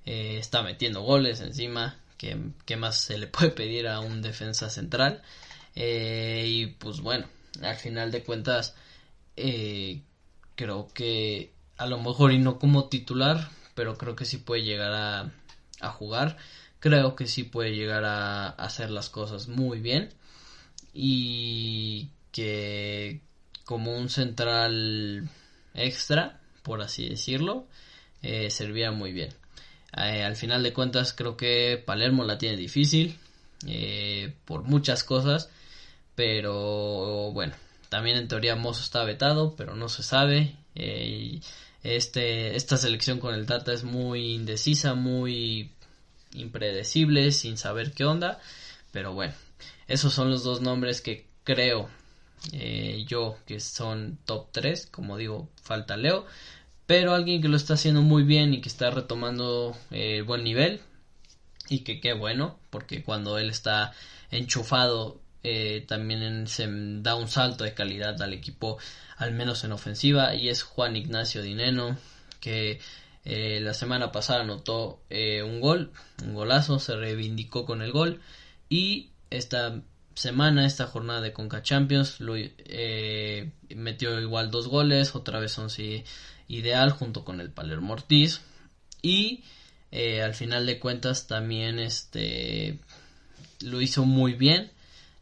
eh, 0.05 0.37
está 0.39 0.63
metiendo 0.63 1.01
goles 1.01 1.41
encima, 1.41 1.97
que, 2.17 2.37
que, 2.65 2.77
más 2.77 2.97
se 2.99 3.17
le 3.17 3.27
puede 3.27 3.51
pedir 3.51 3.87
a 3.87 3.99
un 3.99 4.21
defensa 4.21 4.69
central. 4.69 5.21
y 5.75 6.67
pues 6.79 7.01
bueno, 7.01 7.27
al 7.61 7.75
final 7.75 8.11
de 8.11 8.23
cuentas, 8.23 8.75
eh, 9.37 10.01
creo 10.55 10.87
que 10.93 11.51
a 11.77 11.85
lo 11.87 11.99
mejor 11.99 12.31
y 12.31 12.39
no 12.39 12.59
como 12.59 12.89
titular, 12.89 13.49
pero 13.75 13.97
creo 13.97 14.15
que 14.15 14.25
sí 14.25 14.37
puede 14.37 14.63
llegar 14.63 14.93
a, 14.93 15.31
a 15.81 15.89
jugar. 15.91 16.37
Creo 16.79 17.15
que 17.15 17.27
sí 17.27 17.43
puede 17.43 17.75
llegar 17.75 18.05
a, 18.05 18.49
hacer 18.49 18.91
las 18.91 19.09
cosas 19.09 19.47
muy 19.47 19.79
bien. 19.79 20.13
Y 20.93 22.09
que 22.31 23.21
como 23.65 23.97
un 23.97 24.09
central 24.09 25.29
extra, 25.73 26.39
por 26.63 26.81
así 26.81 27.09
decirlo, 27.09 27.67
eh, 28.21 28.49
servía 28.49 28.91
muy 28.91 29.11
bien. 29.13 29.33
Eh, 29.97 30.23
al 30.23 30.35
final 30.35 30.61
de 30.61 30.73
cuentas 30.73 31.13
creo 31.13 31.37
que 31.37 31.81
Palermo 31.83 32.25
la 32.25 32.37
tiene 32.37 32.57
difícil 32.57 33.17
eh, 33.65 34.33
por 34.43 34.63
muchas 34.63 35.03
cosas, 35.05 35.49
pero 36.15 37.31
bueno, 37.31 37.53
también 37.89 38.17
en 38.17 38.27
teoría 38.27 38.55
Mozo 38.55 38.81
está 38.81 39.03
vetado, 39.03 39.55
pero 39.55 39.75
no 39.75 39.87
se 39.87 40.03
sabe. 40.03 40.55
Eh, 40.75 41.39
este, 41.83 42.55
esta 42.55 42.77
selección 42.77 43.19
con 43.19 43.33
el 43.33 43.45
Tata 43.45 43.71
es 43.71 43.83
muy 43.83 44.33
indecisa, 44.33 44.95
muy 44.95 45.71
impredecible, 46.33 47.31
sin 47.31 47.57
saber 47.57 47.93
qué 47.93 48.03
onda. 48.05 48.39
Pero 48.91 49.13
bueno, 49.13 49.33
esos 49.87 50.13
son 50.13 50.29
los 50.29 50.43
dos 50.43 50.61
nombres 50.61 51.01
que 51.01 51.25
creo 51.43 51.89
yo 53.07 53.37
que 53.45 53.59
son 53.59 54.17
top 54.25 54.47
3. 54.51 54.87
Como 54.87 55.17
digo, 55.17 55.49
falta 55.61 55.95
Leo. 55.95 56.25
Pero 56.87 57.13
alguien 57.13 57.41
que 57.41 57.47
lo 57.47 57.57
está 57.57 57.73
haciendo 57.75 58.01
muy 58.01 58.23
bien 58.23 58.53
y 58.53 58.61
que 58.61 58.69
está 58.69 58.91
retomando 58.91 59.75
eh, 59.91 60.21
buen 60.21 60.43
nivel. 60.43 60.81
Y 61.67 61.79
que 61.79 61.99
qué 61.99 62.13
bueno, 62.13 62.59
porque 62.69 63.03
cuando 63.03 63.39
él 63.39 63.49
está 63.49 63.93
enchufado 64.29 65.19
eh, 65.47 65.85
también 65.87 66.47
se 66.47 66.65
da 67.03 67.13
un 67.13 67.27
salto 67.27 67.65
de 67.65 67.75
calidad 67.75 68.19
al 68.19 68.33
equipo, 68.33 68.79
al 69.15 69.31
menos 69.31 69.63
en 69.63 69.73
ofensiva, 69.73 70.33
y 70.33 70.49
es 70.49 70.63
Juan 70.63 70.95
Ignacio 70.95 71.43
Dineno, 71.43 71.99
que 72.39 72.79
eh, 73.25 73.59
la 73.61 73.75
semana 73.75 74.11
pasada 74.11 74.41
anotó 74.41 75.03
eh, 75.11 75.43
un 75.43 75.61
gol, 75.61 75.91
un 76.23 76.33
golazo, 76.33 76.79
se 76.79 76.95
reivindicó 76.95 77.63
con 77.63 77.83
el 77.83 77.91
gol, 77.91 78.21
y 78.69 79.11
esta 79.29 79.83
semana, 80.15 80.65
esta 80.65 80.87
jornada 80.87 81.21
de 81.21 81.31
Conca 81.31 81.61
Champions, 81.61 82.19
lo, 82.21 82.33
metió 83.75 84.19
igual 84.19 84.49
dos 84.49 84.67
goles, 84.67 85.13
otra 85.13 85.39
vez 85.39 85.55
once 85.59 86.03
ideal 86.47 86.91
junto 86.91 87.23
con 87.25 87.41
el 87.41 87.49
Palermo 87.49 87.93
Ortiz, 87.93 88.41
y 89.01 89.43
al 90.23 90.33
final 90.33 90.65
de 90.65 90.79
cuentas 90.79 91.25
también 91.27 91.79
este 91.79 92.79
lo 93.61 93.79
hizo 93.79 94.03
muy 94.03 94.33
bien 94.33 94.71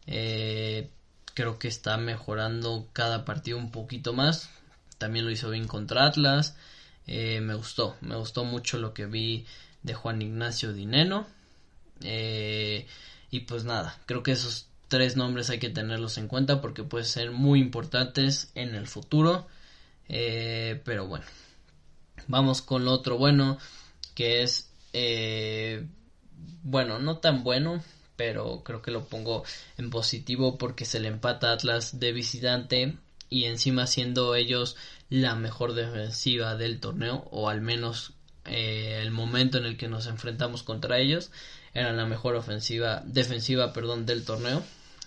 eh, 0.06 0.90
creo 1.34 1.58
que 1.58 1.68
está 1.68 1.96
mejorando 1.96 2.88
cada 2.92 3.24
partido 3.24 3.58
un 3.58 3.70
poquito 3.70 4.12
más. 4.12 4.50
También 4.98 5.24
lo 5.24 5.30
hizo 5.30 5.50
bien 5.50 5.66
contra 5.66 6.06
Atlas. 6.06 6.56
Eh, 7.06 7.40
me 7.40 7.54
gustó, 7.54 7.96
me 8.00 8.16
gustó 8.16 8.44
mucho 8.44 8.78
lo 8.78 8.94
que 8.94 9.06
vi 9.06 9.44
de 9.82 9.94
Juan 9.94 10.22
Ignacio 10.22 10.72
Dineno. 10.72 11.26
Eh, 12.02 12.86
y 13.30 13.40
pues 13.40 13.64
nada, 13.64 13.98
creo 14.06 14.22
que 14.22 14.32
esos 14.32 14.68
tres 14.88 15.16
nombres 15.16 15.50
hay 15.50 15.58
que 15.58 15.70
tenerlos 15.70 16.18
en 16.18 16.28
cuenta 16.28 16.60
porque 16.60 16.84
pueden 16.84 17.06
ser 17.06 17.30
muy 17.30 17.60
importantes 17.60 18.50
en 18.54 18.74
el 18.74 18.86
futuro. 18.86 19.46
Pero 20.08 21.06
bueno, 21.06 21.24
vamos 22.28 22.62
con 22.62 22.84
lo 22.84 22.92
otro 22.92 23.18
bueno 23.18 23.58
que 24.14 24.42
es, 24.42 24.70
bueno, 26.62 26.98
no 26.98 27.18
tan 27.18 27.42
bueno, 27.42 27.82
pero 28.16 28.62
creo 28.64 28.82
que 28.82 28.90
lo 28.90 29.04
pongo 29.06 29.44
en 29.76 29.90
positivo 29.90 30.56
porque 30.58 30.84
se 30.84 31.00
le 31.00 31.08
empata 31.08 31.52
Atlas 31.52 31.98
de 31.98 32.12
visitante 32.12 32.96
y 33.30 33.44
encima 33.44 33.86
siendo 33.86 34.34
ellos 34.34 34.76
la 35.08 35.34
mejor 35.34 35.74
defensiva 35.74 36.56
del 36.56 36.80
torneo 36.80 37.26
o 37.30 37.48
al 37.48 37.60
menos 37.60 38.12
eh, 38.44 39.00
el 39.02 39.10
momento 39.10 39.58
en 39.58 39.66
el 39.66 39.76
que 39.76 39.88
nos 39.88 40.06
enfrentamos 40.06 40.62
contra 40.62 40.98
ellos 40.98 41.30
era 41.72 41.92
la 41.92 42.06
mejor 42.06 42.36
ofensiva 42.36 43.02
defensiva 43.04 43.72
perdón 43.72 44.06
del 44.06 44.24
torneo. 44.24 44.62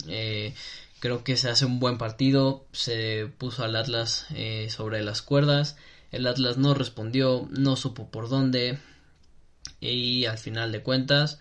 Eh, 0.07 0.53
creo 0.99 1.23
que 1.23 1.37
se 1.37 1.49
hace 1.49 1.65
un 1.65 1.79
buen 1.79 1.97
partido 1.97 2.65
se 2.71 3.27
puso 3.37 3.63
al 3.63 3.75
Atlas 3.75 4.27
eh, 4.35 4.69
sobre 4.69 5.03
las 5.03 5.21
cuerdas 5.21 5.77
el 6.11 6.27
Atlas 6.27 6.57
no 6.57 6.73
respondió 6.73 7.47
no 7.51 7.75
supo 7.75 8.09
por 8.09 8.29
dónde 8.29 8.79
y 9.79 10.25
al 10.25 10.37
final 10.37 10.71
de 10.71 10.83
cuentas 10.83 11.39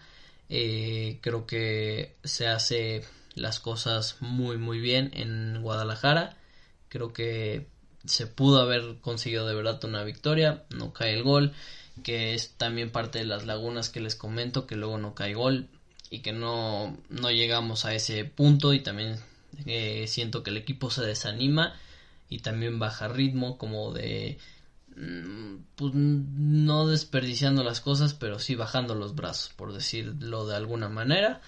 eh, 0.48 1.18
creo 1.22 1.46
que 1.46 2.16
se 2.24 2.46
hace 2.46 3.04
las 3.34 3.60
cosas 3.60 4.16
muy 4.20 4.58
muy 4.58 4.80
bien 4.80 5.10
en 5.14 5.60
Guadalajara. 5.62 6.36
Creo 6.88 7.12
que 7.12 7.68
se 8.04 8.26
pudo 8.26 8.60
haber 8.60 8.96
conseguido 9.00 9.46
de 9.46 9.54
verdad 9.54 9.84
una 9.84 10.04
victoria. 10.04 10.64
No 10.70 10.92
cae 10.92 11.14
el 11.14 11.22
gol, 11.22 11.52
que 12.02 12.34
es 12.34 12.54
también 12.56 12.90
parte 12.90 13.18
de 13.18 13.24
las 13.26 13.46
lagunas 13.46 13.90
que 13.90 14.00
les 14.00 14.16
comento, 14.16 14.66
que 14.66 14.76
luego 14.76 14.98
no 14.98 15.14
cae 15.14 15.34
gol 15.34 15.68
y 16.10 16.20
que 16.20 16.32
no, 16.32 16.96
no 17.10 17.30
llegamos 17.30 17.84
a 17.84 17.94
ese 17.94 18.24
punto 18.24 18.72
y 18.74 18.80
también 18.80 19.18
eh, 19.66 20.06
siento 20.08 20.42
que 20.42 20.50
el 20.50 20.56
equipo 20.56 20.90
se 20.90 21.04
desanima 21.04 21.74
y 22.28 22.40
también 22.40 22.78
baja 22.78 23.08
ritmo 23.08 23.58
como 23.58 23.92
de 23.92 24.38
Mm, 24.96 25.58
pues 25.76 25.92
no 25.94 26.86
desperdiciando 26.86 27.62
las 27.62 27.80
cosas, 27.80 28.14
pero 28.14 28.38
sí 28.38 28.54
bajando 28.54 28.94
los 28.94 29.14
brazos, 29.14 29.52
por 29.54 29.72
decirlo 29.74 30.46
de 30.46 30.56
alguna 30.56 30.88
manera. 30.88 31.40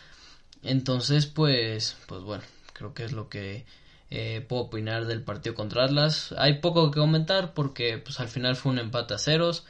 Entonces, 0.63 1.27
pues, 1.27 1.97
pues 2.07 2.23
bueno, 2.23 2.45
creo 2.75 2.95
que 2.95 3.05
es 3.05 3.13
lo 3.13 3.29
que 3.29 3.65
eh, 4.11 4.45
puedo 4.49 4.65
opinar 4.65 5.07
del 5.07 5.23
partido 5.23 5.55
contra 5.55 5.85
Atlas. 5.85 6.35
Hay 6.39 6.61
poco 6.61 6.91
que 6.91 7.01
comentar 7.01 7.55
porque, 7.55 7.99
pues, 7.99 8.21
al 8.21 8.29
final 8.29 8.57
fue 8.57 8.73
un 8.73 8.79
empate 8.81 9.15
a 9.15 9.19
ceros. 9.19 9.65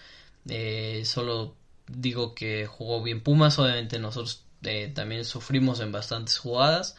Eh, 0.49 1.03
solo 1.05 1.55
digo 1.89 2.35
que 2.35 2.67
jugó 2.67 3.03
bien 3.03 3.23
Pumas. 3.23 3.59
Obviamente 3.59 3.99
nosotros 3.99 4.45
también 4.95 5.25
sufrimos 5.25 5.81
en 5.81 5.93
bastantes 5.93 6.39
jugadas, 6.39 6.97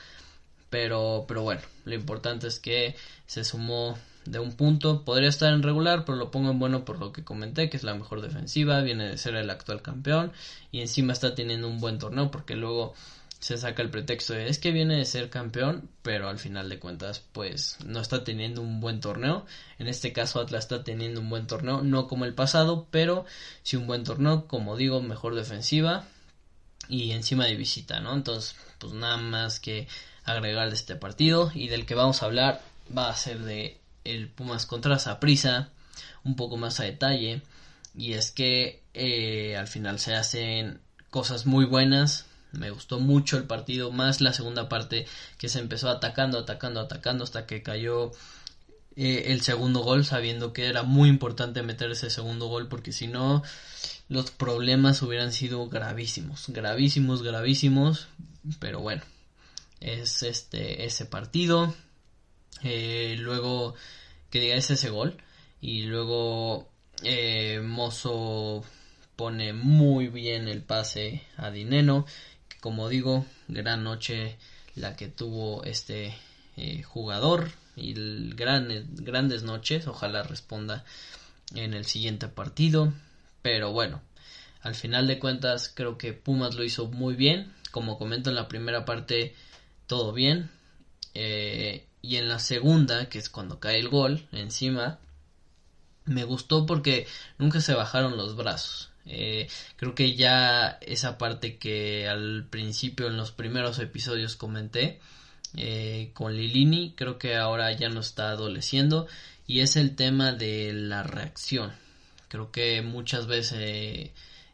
pero, 0.69 1.25
pero 1.27 1.43
bueno, 1.43 1.61
lo 1.85 1.95
importante 1.95 2.47
es 2.47 2.59
que 2.59 2.95
se 3.25 3.43
sumó 3.43 3.97
de 4.25 4.39
un 4.39 4.53
punto. 4.53 5.03
Podría 5.03 5.29
estar 5.29 5.53
en 5.53 5.63
regular, 5.63 6.05
pero 6.05 6.17
lo 6.17 6.31
pongo 6.31 6.51
en 6.51 6.59
bueno 6.59 6.85
por 6.85 6.99
lo 6.99 7.11
que 7.11 7.23
comenté, 7.23 7.69
que 7.69 7.77
es 7.77 7.83
la 7.83 7.95
mejor 7.95 8.21
defensiva, 8.21 8.81
viene 8.81 9.07
de 9.07 9.17
ser 9.17 9.35
el 9.35 9.49
actual 9.49 9.81
campeón 9.81 10.31
y 10.71 10.81
encima 10.81 11.13
está 11.13 11.35
teniendo 11.35 11.67
un 11.67 11.79
buen 11.79 11.97
torneo 11.97 12.31
porque 12.31 12.55
luego 12.55 12.93
se 13.39 13.57
saca 13.57 13.81
el 13.81 13.89
pretexto 13.89 14.33
de 14.33 14.49
es 14.49 14.59
que 14.59 14.71
viene 14.71 14.97
de 14.97 15.05
ser 15.05 15.29
campeón, 15.29 15.89
pero 16.01 16.27
al 16.27 16.39
final 16.39 16.67
de 16.67 16.77
cuentas 16.77 17.23
pues 17.31 17.77
no 17.85 18.01
está 18.01 18.23
teniendo 18.23 18.61
un 18.61 18.81
buen 18.81 18.99
torneo. 18.99 19.45
En 19.77 19.88
este 19.88 20.11
caso 20.11 20.41
Atlas 20.41 20.65
está 20.65 20.83
teniendo 20.83 21.21
un 21.21 21.29
buen 21.29 21.47
torneo, 21.47 21.81
no 21.81 22.07
como 22.07 22.25
el 22.25 22.33
pasado, 22.35 22.88
pero 22.91 23.25
sí 23.63 23.77
un 23.77 23.88
buen 23.88 24.03
torneo, 24.03 24.47
como 24.47 24.75
digo, 24.75 25.01
mejor 25.01 25.35
defensiva 25.35 26.05
y 26.89 27.11
encima 27.11 27.45
de 27.45 27.55
visita, 27.55 28.01
¿no? 28.01 28.13
Entonces, 28.13 28.55
pues 28.77 28.93
nada 28.93 29.17
más 29.17 29.59
que 29.59 29.88
agregar 30.29 30.69
de 30.69 30.75
este 30.75 30.95
partido 30.95 31.51
y 31.53 31.67
del 31.67 31.86
que 31.86 31.95
vamos 31.95 32.21
a 32.21 32.25
hablar 32.25 32.62
va 32.95 33.09
a 33.09 33.15
ser 33.15 33.39
de 33.39 33.77
el 34.03 34.29
Pumas 34.29 34.65
contra 34.65 35.00
Saprisa 35.00 35.69
un 36.24 36.36
poco 36.36 36.57
más 36.57 36.79
a 36.79 36.83
detalle. 36.83 37.41
Y 37.95 38.13
es 38.13 38.31
que 38.31 38.81
eh, 38.93 39.57
al 39.57 39.67
final 39.67 40.00
se 40.00 40.15
hacen 40.15 40.79
cosas 41.09 41.45
muy 41.45 41.65
buenas. 41.65 42.25
Me 42.51 42.71
gustó 42.71 43.00
mucho 43.00 43.38
el 43.38 43.43
partido 43.43 43.91
más 43.91 44.21
la 44.21 44.33
segunda 44.33 44.69
parte 44.69 45.05
que 45.38 45.50
se 45.50 45.59
empezó 45.59 45.89
atacando 45.89 46.39
atacando 46.39 46.79
atacando 46.79 47.24
hasta 47.24 47.45
que 47.45 47.62
cayó 47.62 48.12
eh, 48.95 49.25
el 49.27 49.41
segundo 49.41 49.81
gol 49.81 50.03
sabiendo 50.03 50.51
que 50.51 50.65
era 50.65 50.81
muy 50.83 51.09
importante 51.09 51.62
meter 51.62 51.91
ese 51.91 52.09
segundo 52.09 52.48
gol 52.48 52.67
porque 52.67 52.91
si 52.91 53.07
no 53.07 53.43
los 54.07 54.31
problemas 54.31 55.01
hubieran 55.03 55.31
sido 55.31 55.67
gravísimos 55.69 56.45
gravísimos 56.50 57.21
gravísimos. 57.21 58.07
Pero 58.59 58.79
bueno 58.79 59.03
es 59.79 60.24
este 60.24 60.86
ese 60.86 61.05
partido 61.05 61.74
eh, 62.63 63.15
luego 63.19 63.75
que 64.29 64.39
diga 64.39 64.55
ese 64.55 64.89
gol 64.89 65.17
y 65.62 65.83
luego 65.83 66.69
eh, 67.03 67.62
Mozo 67.63 68.63
pone 69.15 69.53
muy 69.53 70.07
bien 70.07 70.48
el 70.48 70.62
pase 70.62 71.24
a 71.38 71.51
Dineno. 71.51 72.05
Como 72.62 72.89
digo, 72.89 73.25
gran 73.48 73.83
noche 73.83 74.38
la 74.75 74.95
que 74.95 75.07
tuvo 75.07 75.63
este 75.63 76.15
eh, 76.57 76.83
jugador 76.83 77.51
y 77.75 77.93
grandes 78.33 79.43
noches. 79.43 79.88
Ojalá 79.88 80.24
responda 80.24 80.86
en 81.55 81.74
el 81.74 81.86
siguiente 81.86 82.27
partido. 82.27 82.93
Pero 83.41 83.71
bueno, 83.71 84.01
al 84.62 84.75
final 84.75 85.07
de 85.07 85.19
cuentas 85.19 85.71
creo 85.74 85.98
que 85.98 86.13
Pumas 86.13 86.55
lo 86.55 86.63
hizo 86.63 86.88
muy 86.88 87.15
bien. 87.15 87.53
Como 87.71 87.98
comento 87.98 88.29
en 88.29 88.36
la 88.36 88.48
primera 88.48 88.83
parte, 88.83 89.36
todo 89.89 90.13
bien. 90.13 90.50
Eh, 91.13 91.86
y 92.01 92.15
en 92.15 92.29
la 92.29 92.39
segunda, 92.39 93.10
que 93.10 93.19
es 93.19 93.29
cuando 93.29 93.60
cae 93.60 93.77
el 93.77 93.89
gol 93.89 94.25
encima, 94.31 95.00
me 96.05 96.24
gustó 96.24 96.65
porque 96.65 97.08
nunca 97.38 97.60
se 97.60 97.74
bajaron 97.74 98.15
los 98.15 98.38
brazos. 98.38 98.91
Eh, 99.05 99.50
creo 99.75 99.96
que 99.96 100.15
ya 100.15 100.77
esa 100.81 101.17
parte 101.17 101.58
que 101.58 102.08
al 102.08 102.46
principio 102.50 103.08
en 103.08 103.17
los 103.17 103.31
primeros 103.31 103.79
episodios 103.79 104.36
comenté 104.36 105.00
eh, 105.58 106.12
con 106.13 106.36
Lilini, 106.36 106.93
creo 106.96 107.17
que 107.17 107.36
ahora 107.36 107.72
ya 107.72 107.89
no 107.89 108.00
está 108.00 108.29
adoleciendo 108.29 109.08
y 109.48 109.62
es 109.62 109.75
el 109.75 109.96
tema 109.96 110.31
de 110.31 110.72
la 110.74 111.03
reacción. 111.03 111.74
Creo 112.27 112.51
que 112.51 112.84
muchas 112.84 113.25
veces 113.25 114.12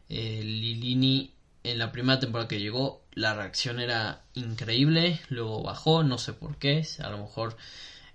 Lilini 0.08 1.34
en 1.62 1.78
la 1.78 1.92
primera 1.92 2.18
temporada 2.18 2.48
que 2.48 2.60
llegó 2.60 3.05
la 3.16 3.34
reacción 3.34 3.80
era 3.80 4.20
increíble, 4.34 5.20
luego 5.30 5.62
bajó, 5.62 6.04
no 6.04 6.18
sé 6.18 6.34
por 6.34 6.58
qué, 6.58 6.86
a 7.02 7.08
lo 7.08 7.18
mejor 7.18 7.56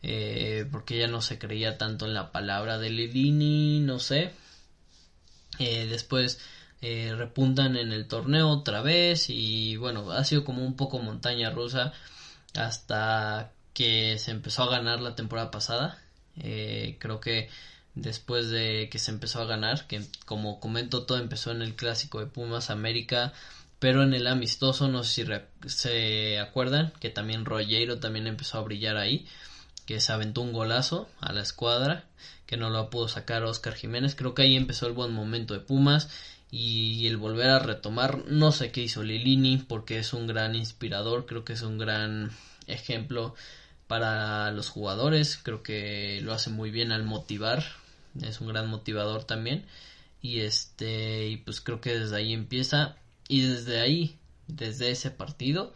eh, 0.04 0.68
porque 0.72 0.98
ya 0.98 1.08
no 1.08 1.22
se 1.22 1.40
creía 1.40 1.78
tanto 1.78 2.06
en 2.06 2.14
la 2.14 2.32
palabra 2.32 2.78
de 2.78 2.92
Lilini, 2.92 3.80
no 3.80 4.00
sé. 4.00 4.32
Eh, 5.60 5.88
después 5.88 6.40
eh, 6.82 7.14
repuntan 7.18 7.76
en 7.78 7.92
el 7.92 8.08
torneo 8.08 8.50
otra 8.50 8.82
vez 8.82 9.30
y 9.30 9.76
bueno, 9.78 10.12
ha 10.12 10.24
sido 10.24 10.46
como 10.46 10.64
un 10.64 10.76
poco 10.76 11.00
montaña 11.00 11.50
rusa 11.50 11.94
hasta 12.56 13.52
que 13.74 14.18
se 14.20 14.32
empezó 14.32 14.64
a 14.64 14.72
ganar 14.72 15.02
la 15.02 15.16
temporada 15.16 15.52
pasada. 15.52 16.00
creo 16.36 17.20
que 17.20 17.50
después 17.96 18.50
de 18.50 18.90
que 18.92 19.00
se 19.00 19.12
empezó 19.12 19.42
a 19.42 19.46
ganar, 19.46 19.88
que 19.88 20.02
como 20.26 20.60
comento 20.60 21.06
todo 21.06 21.18
empezó 21.18 21.52
en 21.52 21.62
el 21.62 21.76
clásico 21.76 22.20
de 22.20 22.28
Pumas 22.28 22.70
América, 22.70 23.34
pero 23.82 24.04
en 24.04 24.14
el 24.14 24.28
amistoso 24.28 24.88
no 24.88 25.04
sé 25.04 25.26
si 25.26 25.70
se 25.70 26.38
acuerdan 26.38 26.94
que 27.00 27.10
también 27.10 27.46
Rollero 27.46 28.00
también 28.00 28.28
empezó 28.28 28.60
a 28.60 28.62
brillar 28.62 28.96
ahí 28.96 29.26
que 29.88 30.00
se 30.00 30.12
aventó 30.14 30.42
un 30.42 30.54
golazo 30.54 31.10
a 31.20 31.34
la 31.34 31.42
escuadra, 31.42 32.06
que 32.46 32.58
no 32.58 32.70
lo 32.70 32.92
pudo 32.92 33.08
sacar 33.08 33.42
Oscar 33.44 33.74
Jiménez. 33.74 34.14
Creo 34.14 34.36
que 34.36 34.44
ahí 34.44 34.56
empezó 34.56 34.86
el 34.86 34.94
buen 34.94 35.12
momento 35.12 35.56
de 35.56 35.62
Pumas 35.62 36.12
y 36.52 37.08
el 37.08 37.18
volver 37.18 37.50
a 37.50 37.58
retomar, 37.58 38.24
no 38.28 38.52
sé 38.52 38.72
qué 38.72 38.84
hizo 38.84 39.02
Lilini, 39.02 39.58
porque 39.58 39.98
es 39.98 40.14
un 40.14 40.28
gran 40.28 40.54
inspirador, 40.54 41.26
creo 41.26 41.44
que 41.44 41.54
es 41.54 41.64
un 41.64 41.80
gran 41.80 42.30
ejemplo 42.68 43.34
para 43.88 44.52
los 44.52 44.70
jugadores, 44.70 45.40
creo 45.42 45.64
que 45.64 46.22
lo 46.22 46.34
hace 46.34 46.52
muy 46.52 46.70
bien 46.70 46.92
al 46.92 47.04
motivar, 47.04 47.66
es 48.22 48.42
un 48.42 48.48
gran 48.50 48.70
motivador 48.70 49.24
también 49.24 49.66
y 50.22 50.42
este 50.42 51.30
y 51.30 51.38
pues 51.38 51.62
creo 51.62 51.82
que 51.82 51.98
desde 51.98 52.16
ahí 52.16 52.32
empieza 52.32 53.01
y 53.32 53.48
desde 53.48 53.80
ahí, 53.80 54.20
desde 54.48 54.92
ese 54.92 55.10
partido 55.10 55.74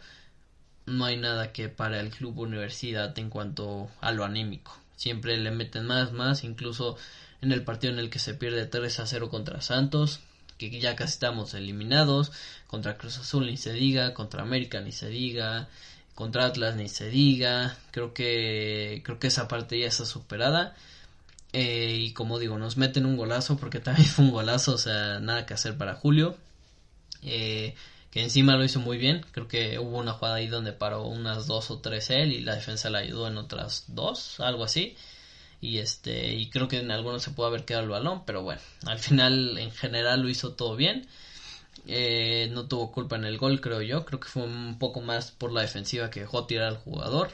no 0.84 1.06
hay 1.06 1.16
nada 1.16 1.52
que 1.52 1.70
para 1.70 2.00
el 2.00 2.10
club 2.10 2.38
universidad 2.38 3.18
en 3.18 3.30
cuanto 3.30 3.88
a 4.02 4.12
lo 4.12 4.26
anímico. 4.26 4.78
Siempre 4.94 5.38
le 5.38 5.50
meten 5.50 5.86
más, 5.86 6.12
más, 6.12 6.44
incluso 6.44 6.98
en 7.40 7.52
el 7.52 7.64
partido 7.64 7.94
en 7.94 7.98
el 7.98 8.10
que 8.10 8.18
se 8.18 8.34
pierde 8.34 8.66
3 8.66 9.00
a 9.00 9.06
0 9.06 9.30
contra 9.30 9.62
Santos, 9.62 10.20
que 10.58 10.68
ya 10.78 10.96
casi 10.96 11.14
estamos 11.14 11.54
eliminados, 11.54 12.30
contra 12.66 12.98
Cruz 12.98 13.16
Azul 13.18 13.46
ni 13.46 13.56
se 13.56 13.72
diga, 13.72 14.12
contra 14.12 14.42
América 14.42 14.82
ni 14.82 14.92
se 14.92 15.08
diga, 15.08 15.70
contra 16.14 16.44
Atlas 16.44 16.76
ni 16.76 16.90
se 16.90 17.08
diga, 17.08 17.74
creo 17.90 18.12
que 18.12 19.00
creo 19.02 19.18
que 19.18 19.28
esa 19.28 19.48
parte 19.48 19.78
ya 19.78 19.86
está 19.86 20.04
superada. 20.04 20.76
Eh, 21.54 21.96
y 22.00 22.12
como 22.12 22.38
digo, 22.38 22.58
nos 22.58 22.76
meten 22.76 23.06
un 23.06 23.16
golazo 23.16 23.56
porque 23.56 23.80
también 23.86 24.08
fue 24.08 24.26
un 24.26 24.30
golazo, 24.30 24.74
o 24.74 24.78
sea, 24.78 25.20
nada 25.20 25.46
que 25.46 25.54
hacer 25.54 25.78
para 25.78 25.94
Julio. 25.94 26.36
Eh, 27.26 27.74
que 28.10 28.22
encima 28.22 28.56
lo 28.56 28.64
hizo 28.64 28.80
muy 28.80 28.96
bien. 28.96 29.24
Creo 29.32 29.48
que 29.48 29.78
hubo 29.78 29.98
una 29.98 30.12
jugada 30.14 30.36
ahí 30.36 30.46
donde 30.46 30.72
paró 30.72 31.02
unas 31.06 31.46
dos 31.46 31.70
o 31.70 31.80
tres 31.80 32.08
él 32.10 32.32
y 32.32 32.40
la 32.40 32.54
defensa 32.54 32.88
le 32.88 32.98
ayudó 32.98 33.28
en 33.28 33.36
otras 33.36 33.84
dos, 33.88 34.40
algo 34.40 34.64
así. 34.64 34.96
Y 35.60 35.78
este, 35.78 36.34
y 36.34 36.48
creo 36.50 36.68
que 36.68 36.78
en 36.78 36.90
algunos 36.90 37.22
se 37.22 37.30
pudo 37.32 37.46
haber 37.46 37.64
quedado 37.64 37.84
el 37.84 37.90
balón, 37.90 38.24
pero 38.24 38.42
bueno, 38.42 38.60
al 38.86 38.98
final 38.98 39.58
en 39.58 39.70
general 39.70 40.22
lo 40.22 40.28
hizo 40.28 40.54
todo 40.54 40.76
bien. 40.76 41.06
Eh, 41.86 42.48
no 42.52 42.66
tuvo 42.66 42.90
culpa 42.92 43.16
en 43.16 43.24
el 43.24 43.38
gol, 43.38 43.60
creo 43.60 43.82
yo. 43.82 44.04
Creo 44.04 44.20
que 44.20 44.28
fue 44.28 44.44
un 44.44 44.78
poco 44.78 45.00
más 45.00 45.30
por 45.32 45.52
la 45.52 45.62
defensiva 45.62 46.10
que 46.10 46.20
dejó 46.20 46.46
tirar 46.46 46.68
al 46.68 46.78
jugador. 46.78 47.30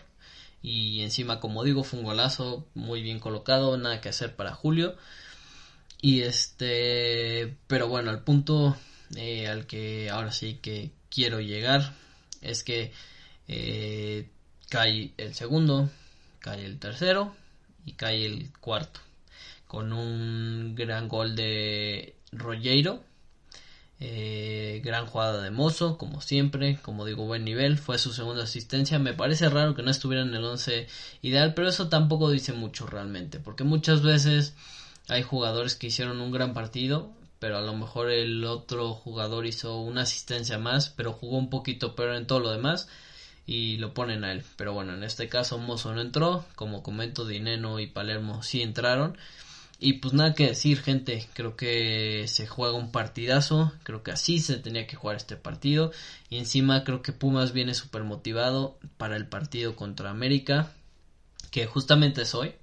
Y 0.63 1.03
encima, 1.03 1.41
como 1.41 1.65
digo, 1.65 1.85
fue 1.85 2.01
un 2.01 2.05
golazo 2.07 2.67
muy 2.75 3.03
bien 3.03 3.19
colocado, 3.21 3.77
nada 3.77 4.01
que 4.01 4.09
hacer 4.11 4.37
para 4.37 4.55
Julio. 4.55 4.97
Y 6.01 6.23
este, 6.23 7.57
pero 7.69 7.89
bueno, 7.89 8.11
al 8.11 8.25
punto 8.25 8.77
eh, 9.17 9.49
al 9.49 9.67
que 9.67 10.11
ahora 10.11 10.33
sí 10.33 10.59
que 10.63 10.91
quiero 11.11 11.41
llegar 11.41 11.95
es 12.41 12.65
que 12.65 12.93
eh, 13.49 14.29
cae 14.69 15.13
el 15.17 15.35
segundo, 15.35 15.91
cae 16.41 16.65
el 16.65 16.79
tercero 16.79 17.35
y 17.85 17.93
cae 17.93 18.25
el 18.25 18.53
cuarto 18.61 19.01
con 19.67 19.93
un 19.93 20.75
gran 20.75 21.09
gol 21.09 21.35
de 21.35 22.15
Rollero 22.33 23.03
eh, 24.05 24.81
gran 24.83 25.07
jugada 25.07 25.41
de 25.41 25.53
Mozo, 25.53 25.97
como 25.97 26.21
siempre, 26.21 26.77
como 26.83 27.05
digo, 27.05 27.25
buen 27.25 27.45
nivel, 27.45 27.79
fue 27.79 27.99
su 27.99 28.13
segunda 28.13 28.43
asistencia, 28.43 28.99
me 28.99 29.15
parece 29.15 29.49
raro 29.49 29.77
que 29.77 29.85
no 29.85 29.93
estuviera 29.93 30.25
en 30.25 30.35
el 30.35 30.45
11 30.45 30.89
ideal, 31.23 31.55
pero 31.55 31.69
eso 31.69 31.89
tampoco 31.89 32.29
dice 32.29 32.53
mucho 32.53 32.85
realmente, 32.89 33.39
porque 33.39 33.63
muchas 33.63 34.03
veces 34.03 34.55
hay 35.09 35.23
jugadores 35.23 35.77
que 35.77 35.87
hicieron 35.87 36.21
un 36.21 36.33
gran 36.33 36.53
partido 36.53 37.13
pero 37.43 37.59
a 37.59 37.61
lo 37.61 37.75
mejor 37.75 38.09
el 38.09 38.45
otro 38.45 38.95
jugador 38.95 39.47
hizo 39.47 39.81
una 39.81 40.03
asistencia 40.03 40.59
más, 40.59 40.91
pero 40.91 41.13
jugó 41.13 41.39
un 41.39 41.51
poquito 41.51 41.97
peor 41.97 42.15
en 42.15 42.29
todo 42.29 42.39
lo 42.39 42.53
demás 42.53 42.87
y 43.49 43.79
lo 43.79 43.95
ponen 43.95 44.23
a 44.23 44.31
él. 44.31 44.45
Pero 44.55 44.75
bueno, 44.75 44.95
en 44.95 45.03
este 45.03 45.29
caso 45.29 45.59
Mozo 45.59 45.93
no 45.93 46.01
entró, 46.03 46.45
como 46.55 46.85
comento, 46.85 47.27
Dineno 47.27 47.81
y 47.81 47.89
Palermo 47.89 48.45
sí 48.45 48.63
entraron. 48.63 49.19
Y 49.81 49.95
pues 49.95 50.15
nada 50.15 50.35
que 50.35 50.47
decir, 50.47 50.83
gente, 50.83 51.27
creo 51.35 51.57
que 51.57 52.27
se 52.29 52.47
juega 52.47 52.75
un 52.75 52.93
partidazo, 52.93 53.73
creo 53.83 54.05
que 54.05 54.13
así 54.13 54.39
se 54.39 54.59
tenía 54.59 54.87
que 54.87 54.95
jugar 54.95 55.17
este 55.17 55.35
partido. 55.35 55.91
Y 56.31 56.39
encima 56.39 56.85
creo 56.85 57.03
que 57.03 57.13
Pumas 57.13 57.53
viene 57.53 57.75
súper 57.75 58.05
motivado 58.05 58.79
para 58.99 59.17
el 59.17 59.27
partido 59.27 59.75
contra 59.75 60.11
América, 60.11 60.71
que 61.51 61.67
justamente 61.67 62.23
es 62.23 62.37
hoy. 62.37 62.55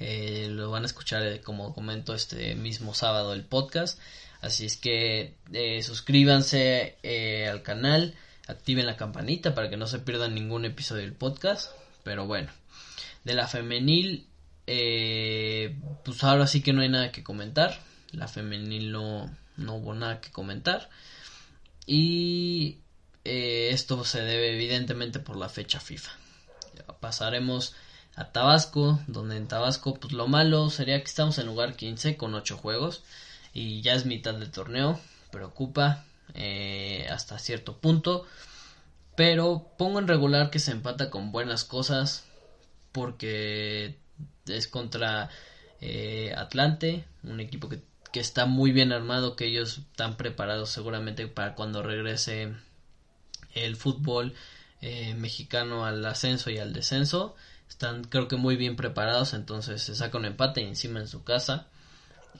Eh, 0.00 0.48
lo 0.50 0.70
van 0.70 0.84
a 0.84 0.86
escuchar 0.86 1.22
eh, 1.24 1.42
como 1.42 1.74
comento 1.74 2.14
este 2.14 2.54
mismo 2.54 2.94
sábado 2.94 3.34
el 3.34 3.44
podcast. 3.44 4.00
Así 4.40 4.64
es 4.64 4.78
que 4.78 5.34
eh, 5.52 5.82
suscríbanse 5.82 6.96
al 7.50 7.62
canal, 7.62 8.14
activen 8.48 8.86
la 8.86 8.96
campanita 8.96 9.54
para 9.54 9.68
que 9.68 9.76
no 9.76 9.86
se 9.86 9.98
pierdan 9.98 10.34
ningún 10.34 10.64
episodio 10.64 11.02
del 11.02 11.12
podcast. 11.12 11.70
Pero 12.02 12.26
bueno, 12.26 12.50
de 13.24 13.34
la 13.34 13.46
femenil, 13.46 14.26
pues 14.64 16.24
ahora 16.24 16.46
sí 16.46 16.62
que 16.62 16.72
no 16.72 16.80
hay 16.80 16.88
nada 16.88 17.12
que 17.12 17.22
comentar. 17.22 17.78
La 18.12 18.26
femenil 18.26 18.90
no, 18.90 19.36
no 19.58 19.74
hubo 19.74 19.94
nada 19.94 20.22
que 20.22 20.30
comentar. 20.30 20.88
Y 21.84 22.78
esto 23.22 24.02
se 24.06 24.22
debe 24.22 24.54
evidentemente 24.54 25.18
por 25.18 25.36
la 25.36 25.50
fecha 25.50 25.78
FIFA. 25.78 26.12
Pasaremos 27.00 27.74
a 28.16 28.32
Tabasco, 28.32 29.00
donde 29.06 29.36
en 29.36 29.48
Tabasco 29.48 29.94
pues 29.94 30.12
lo 30.12 30.26
malo 30.26 30.70
sería 30.70 30.98
que 30.98 31.04
estamos 31.04 31.38
en 31.38 31.46
lugar 31.46 31.76
15 31.76 32.16
con 32.16 32.34
8 32.34 32.56
juegos 32.56 33.02
y 33.52 33.82
ya 33.82 33.94
es 33.94 34.06
mitad 34.06 34.34
del 34.34 34.50
torneo, 34.50 35.00
preocupa 35.30 36.04
eh, 36.34 37.06
hasta 37.10 37.38
cierto 37.38 37.78
punto, 37.78 38.26
pero 39.16 39.70
pongo 39.78 39.98
en 39.98 40.08
regular 40.08 40.50
que 40.50 40.58
se 40.58 40.72
empata 40.72 41.10
con 41.10 41.32
buenas 41.32 41.64
cosas 41.64 42.24
porque 42.92 43.96
es 44.46 44.68
contra 44.68 45.30
eh, 45.80 46.34
Atlante, 46.36 47.04
un 47.22 47.40
equipo 47.40 47.68
que, 47.68 47.80
que 48.12 48.20
está 48.20 48.46
muy 48.46 48.72
bien 48.72 48.92
armado, 48.92 49.36
que 49.36 49.46
ellos 49.46 49.78
están 49.78 50.16
preparados 50.16 50.70
seguramente 50.70 51.26
para 51.26 51.54
cuando 51.54 51.82
regrese 51.82 52.52
el 53.54 53.76
fútbol 53.76 54.34
eh, 54.80 55.14
mexicano 55.14 55.84
al 55.84 56.04
ascenso 56.04 56.50
y 56.50 56.58
al 56.58 56.72
descenso 56.72 57.34
están 57.70 58.04
creo 58.04 58.28
que 58.28 58.36
muy 58.36 58.56
bien 58.56 58.76
preparados, 58.76 59.32
entonces 59.32 59.82
se 59.82 59.94
saca 59.94 60.18
un 60.18 60.26
empate 60.26 60.60
encima 60.60 61.00
en 61.00 61.08
su 61.08 61.24
casa. 61.24 61.68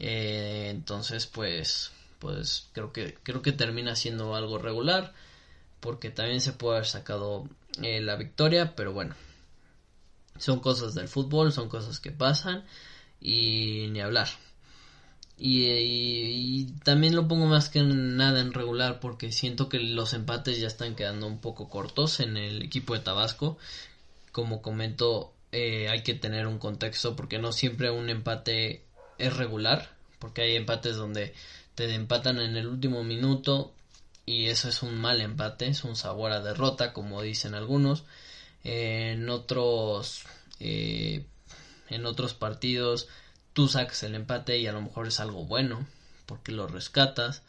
Eh, 0.00 0.68
entonces 0.70 1.26
pues 1.26 1.92
pues 2.18 2.68
creo 2.72 2.92
que 2.92 3.14
creo 3.22 3.42
que 3.42 3.52
termina 3.52 3.96
siendo 3.96 4.34
algo 4.34 4.58
regular 4.58 5.14
porque 5.80 6.10
también 6.10 6.40
se 6.40 6.52
puede 6.52 6.76
haber 6.76 6.88
sacado 6.88 7.48
eh, 7.82 8.00
la 8.00 8.16
victoria, 8.16 8.74
pero 8.76 8.92
bueno, 8.92 9.14
son 10.38 10.60
cosas 10.60 10.94
del 10.94 11.08
fútbol, 11.08 11.52
son 11.52 11.68
cosas 11.68 12.00
que 12.00 12.12
pasan 12.12 12.64
y 13.20 13.88
ni 13.90 14.00
hablar. 14.00 14.28
Y, 15.42 16.66
también 16.84 17.16
lo 17.16 17.26
pongo 17.26 17.46
más 17.46 17.70
que 17.70 17.82
nada 17.82 18.40
en 18.40 18.52
regular 18.52 19.00
porque 19.00 19.32
siento 19.32 19.70
que 19.70 19.78
los 19.80 20.12
empates 20.12 20.60
ya 20.60 20.66
están 20.66 20.94
quedando 20.94 21.26
un 21.26 21.40
poco 21.40 21.70
cortos 21.70 22.20
en 22.20 22.36
el 22.36 22.60
equipo 22.60 22.92
de 22.92 23.00
Tabasco. 23.00 23.56
Como 24.32 24.62
comento, 24.62 25.32
eh, 25.52 25.88
hay 25.88 26.02
que 26.02 26.14
tener 26.14 26.46
un 26.46 26.58
contexto 26.58 27.16
porque 27.16 27.38
no 27.38 27.52
siempre 27.52 27.90
un 27.90 28.10
empate 28.10 28.84
es 29.18 29.36
regular, 29.36 29.90
porque 30.18 30.42
hay 30.42 30.56
empates 30.56 30.96
donde 30.96 31.34
te 31.74 31.92
empatan 31.94 32.38
en 32.38 32.56
el 32.56 32.66
último 32.66 33.04
minuto 33.04 33.72
y 34.26 34.46
eso 34.46 34.68
es 34.68 34.82
un 34.82 34.96
mal 34.96 35.20
empate, 35.20 35.66
es 35.66 35.84
un 35.84 35.96
sabor 35.96 36.32
a 36.32 36.40
derrota, 36.40 36.92
como 36.92 37.22
dicen 37.22 37.54
algunos. 37.54 38.04
en 38.64 39.28
otros 39.28 40.24
eh, 40.60 41.24
en 41.88 42.06
otros 42.06 42.34
partidos 42.34 43.08
tú 43.52 43.68
sacas 43.68 44.02
el 44.04 44.14
empate 44.14 44.58
y 44.58 44.66
a 44.66 44.72
lo 44.72 44.82
mejor 44.82 45.06
es 45.08 45.20
algo 45.20 45.44
bueno 45.44 45.86
porque 46.26 46.52
lo 46.52 46.68
rescatas. 46.68 47.42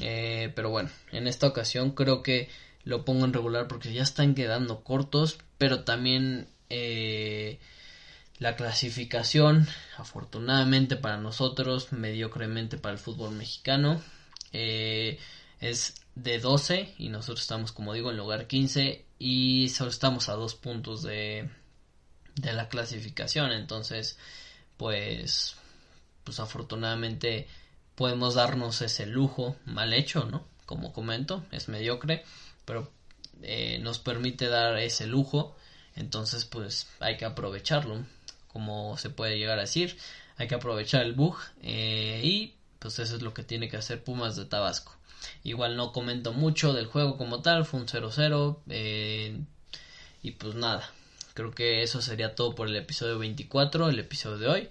Eh, 0.00 0.52
pero 0.54 0.70
bueno, 0.70 0.90
en 1.10 1.26
esta 1.26 1.48
ocasión 1.48 1.90
creo 1.90 2.22
que 2.22 2.48
lo 2.84 3.04
pongo 3.04 3.24
en 3.24 3.32
regular 3.32 3.66
porque 3.66 3.92
ya 3.92 4.02
están 4.02 4.34
quedando 4.34 4.84
cortos, 4.84 5.38
pero 5.58 5.84
también 5.84 6.48
eh, 6.70 7.58
la 8.38 8.56
clasificación, 8.56 9.66
afortunadamente 9.96 10.96
para 10.96 11.18
nosotros, 11.18 11.92
mediocremente 11.92 12.78
para 12.78 12.94
el 12.94 12.98
fútbol 12.98 13.32
mexicano, 13.32 14.00
eh, 14.52 15.18
es 15.60 15.94
de 16.14 16.38
12 16.38 16.94
y 16.98 17.08
nosotros 17.08 17.40
estamos, 17.40 17.72
como 17.72 17.92
digo, 17.92 18.10
en 18.10 18.16
lugar 18.16 18.46
15 18.46 19.04
y 19.18 19.68
solo 19.70 19.90
estamos 19.90 20.28
a 20.28 20.34
dos 20.34 20.54
puntos 20.54 21.02
de, 21.02 21.50
de 22.36 22.52
la 22.52 22.68
clasificación. 22.68 23.50
Entonces, 23.50 24.18
pues, 24.76 25.56
pues 26.22 26.38
afortunadamente 26.38 27.48
podemos 27.96 28.34
darnos 28.34 28.80
ese 28.82 29.06
lujo 29.06 29.56
mal 29.64 29.92
hecho, 29.92 30.24
¿no? 30.24 30.46
Como 30.66 30.92
comento, 30.92 31.44
es 31.50 31.68
mediocre, 31.68 32.24
pero 32.64 32.92
eh, 33.42 33.78
nos 33.80 33.98
permite 33.98 34.48
dar 34.48 34.78
ese 34.78 35.06
lujo, 35.06 35.56
entonces 35.96 36.44
pues 36.44 36.88
hay 37.00 37.16
que 37.16 37.24
aprovecharlo, 37.24 38.04
como 38.48 38.96
se 38.96 39.10
puede 39.10 39.38
llegar 39.38 39.58
a 39.58 39.62
decir, 39.62 39.96
hay 40.36 40.48
que 40.48 40.54
aprovechar 40.54 41.02
el 41.02 41.12
bug 41.12 41.36
eh, 41.62 42.20
y 42.24 42.54
pues 42.78 42.98
eso 42.98 43.16
es 43.16 43.22
lo 43.22 43.34
que 43.34 43.42
tiene 43.42 43.68
que 43.68 43.76
hacer 43.76 44.02
Pumas 44.02 44.36
de 44.36 44.44
Tabasco. 44.44 44.96
Igual 45.42 45.76
no 45.76 45.92
comento 45.92 46.32
mucho 46.32 46.72
del 46.72 46.86
juego 46.86 47.16
como 47.16 47.42
tal, 47.42 47.64
fue 47.64 47.80
un 47.80 47.86
0-0 47.86 48.58
eh, 48.68 49.40
y 50.22 50.30
pues 50.32 50.54
nada, 50.54 50.90
Creo 51.34 51.52
que 51.52 51.84
eso 51.84 52.02
sería 52.02 52.34
todo 52.34 52.56
por 52.56 52.66
el 52.66 52.74
episodio 52.74 53.16
24, 53.16 53.90
el 53.90 54.00
episodio 54.00 54.38
de 54.38 54.48
hoy. 54.48 54.68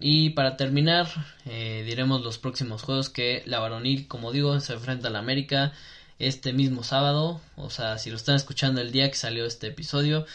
Y 0.00 0.30
para 0.30 0.56
terminar, 0.56 1.08
diremos 1.44 2.22
los 2.22 2.38
próximos 2.38 2.80
juegos 2.80 3.10
que 3.10 3.42
la 3.44 3.58
varonil, 3.58 4.08
como 4.08 4.32
digo, 4.32 4.58
se 4.60 4.72
enfrenta 4.72 5.08
a 5.08 5.10
la 5.10 5.18
América 5.18 5.74
este 6.20 6.52
mismo 6.52 6.84
sábado. 6.84 7.40
O 7.56 7.70
sea, 7.70 7.98
si 7.98 8.10
lo 8.10 8.16
están 8.16 8.36
escuchando 8.36 8.80
el 8.80 8.92
día 8.92 9.10
que 9.10 9.16
salió 9.16 9.44
este 9.44 9.68
episodio, 9.68 10.26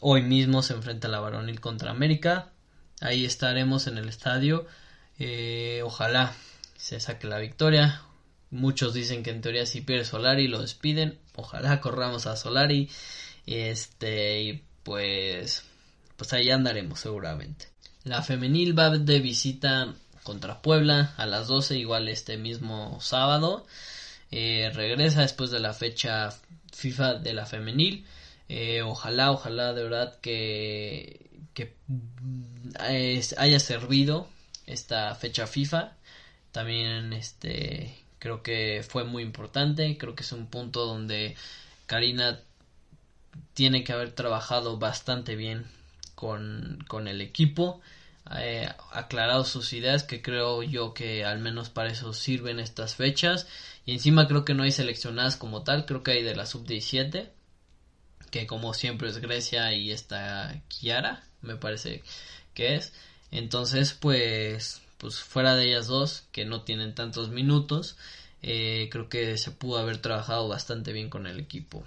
hoy 0.00 0.22
mismo 0.22 0.62
se 0.62 0.72
enfrenta 0.72 1.08
la 1.08 1.20
varonil 1.20 1.60
contra 1.60 1.90
América. 1.90 2.50
Ahí 3.00 3.24
estaremos 3.26 3.86
en 3.86 3.98
el 3.98 4.08
estadio. 4.08 4.66
Eh, 5.18 5.82
ojalá 5.84 6.32
se 6.76 7.00
saque 7.00 7.26
la 7.26 7.38
victoria. 7.38 8.02
Muchos 8.50 8.94
dicen 8.94 9.22
que 9.22 9.30
en 9.30 9.42
teoría 9.42 9.66
si 9.66 9.80
pierde 9.80 10.04
Solari 10.04 10.48
lo 10.48 10.62
despiden. 10.62 11.18
Ojalá 11.34 11.80
corramos 11.80 12.26
a 12.26 12.36
Solari. 12.36 12.88
Este, 13.46 14.62
pues, 14.84 15.64
pues 16.16 16.32
ahí 16.32 16.50
andaremos 16.50 17.00
seguramente. 17.00 17.68
La 18.04 18.22
femenil 18.22 18.78
va 18.78 18.90
de 18.90 19.20
visita 19.20 19.94
contra 20.22 20.62
Puebla 20.62 21.14
a 21.16 21.26
las 21.26 21.48
12, 21.48 21.76
igual 21.76 22.08
este 22.08 22.36
mismo 22.36 22.98
sábado. 23.00 23.66
Eh, 24.36 24.68
regresa 24.74 25.20
después 25.20 25.52
de 25.52 25.60
la 25.60 25.72
fecha 25.72 26.34
FIFA 26.72 27.14
de 27.14 27.34
la 27.34 27.46
femenil. 27.46 28.04
Eh, 28.48 28.82
ojalá, 28.82 29.30
ojalá 29.30 29.72
de 29.74 29.84
verdad 29.84 30.18
que, 30.20 31.30
que 31.54 31.72
haya 32.80 33.60
servido 33.60 34.28
esta 34.66 35.14
fecha 35.14 35.46
FIFA. 35.46 35.92
También 36.50 37.12
este 37.12 37.94
creo 38.18 38.42
que 38.42 38.84
fue 38.88 39.04
muy 39.04 39.22
importante. 39.22 39.96
Creo 39.98 40.16
que 40.16 40.24
es 40.24 40.32
un 40.32 40.48
punto 40.48 40.84
donde 40.84 41.36
Karina 41.86 42.40
tiene 43.54 43.84
que 43.84 43.92
haber 43.92 44.10
trabajado 44.10 44.78
bastante 44.78 45.36
bien 45.36 45.64
con, 46.16 46.82
con 46.88 47.06
el 47.06 47.20
equipo, 47.20 47.80
eh, 48.30 48.68
aclarado 48.92 49.44
sus 49.44 49.72
ideas, 49.72 50.02
que 50.02 50.22
creo 50.22 50.62
yo 50.62 50.94
que 50.94 51.24
al 51.24 51.38
menos 51.40 51.68
para 51.68 51.90
eso 51.90 52.12
sirven 52.12 52.58
estas 52.58 52.94
fechas. 52.94 53.46
Y 53.86 53.92
encima 53.92 54.26
creo 54.26 54.44
que 54.44 54.54
no 54.54 54.62
hay 54.62 54.72
seleccionadas 54.72 55.36
como 55.36 55.62
tal, 55.62 55.84
creo 55.84 56.02
que 56.02 56.12
hay 56.12 56.22
de 56.22 56.34
la 56.34 56.46
sub-17, 56.46 57.28
que 58.30 58.46
como 58.46 58.74
siempre 58.74 59.08
es 59.08 59.18
Grecia 59.18 59.72
y 59.74 59.90
está 59.90 60.62
Kiara, 60.68 61.24
me 61.42 61.56
parece 61.56 62.02
que 62.54 62.76
es. 62.76 62.94
Entonces, 63.30 63.92
pues, 63.92 64.80
pues 64.98 65.20
fuera 65.20 65.54
de 65.54 65.66
ellas 65.68 65.86
dos, 65.86 66.24
que 66.32 66.44
no 66.44 66.62
tienen 66.62 66.94
tantos 66.94 67.28
minutos, 67.28 67.96
eh, 68.42 68.88
creo 68.90 69.08
que 69.08 69.36
se 69.38 69.50
pudo 69.50 69.78
haber 69.78 69.98
trabajado 69.98 70.48
bastante 70.48 70.92
bien 70.92 71.10
con 71.10 71.26
el 71.26 71.40
equipo. 71.40 71.84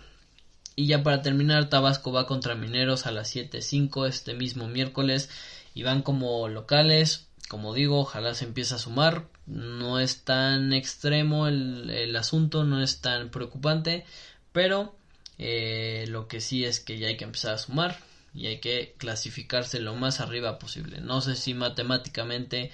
Y 0.76 0.86
ya 0.86 1.02
para 1.02 1.24
terminar, 1.24 1.70
Tabasco 1.70 2.12
va 2.12 2.28
contra 2.28 2.54
Mineros 2.54 3.08
a 3.08 3.12
las 3.12 3.36
7.05 3.36 4.08
este 4.08 4.36
mismo 4.36 4.68
miércoles 4.68 5.30
y 5.78 5.84
van 5.84 6.02
como 6.02 6.48
locales. 6.48 7.28
Como 7.50 7.76
digo, 7.76 8.00
ojalá 8.00 8.34
se 8.34 8.46
empiece 8.46 8.74
a 8.74 8.80
sumar. 8.80 9.28
No 9.46 10.00
es 10.00 10.24
tan 10.24 10.74
extremo 10.74 11.48
el, 11.48 12.16
asunto, 12.16 12.64
no 12.64 12.82
es 12.82 13.00
tan 13.00 13.30
preocupante, 13.30 14.04
pero 14.52 14.98
eh, 15.38 16.06
lo 16.08 16.28
que 16.28 16.42
sí 16.42 16.66
es 16.66 16.80
que 16.80 16.98
ya 16.98 17.10
hay 17.10 17.16
que 17.16 17.26
empezar 17.26 17.54
a 17.54 17.60
sumar 17.60 18.00
y 18.34 18.48
hay 18.48 18.60
que 18.60 18.96
clasificarse 18.98 19.80
lo 19.80 19.94
más 19.94 20.20
arriba 20.20 20.58
posible. 20.58 21.00
No 21.00 21.22
sé 21.22 21.36
si 21.36 21.54
matemáticamente, 21.54 22.72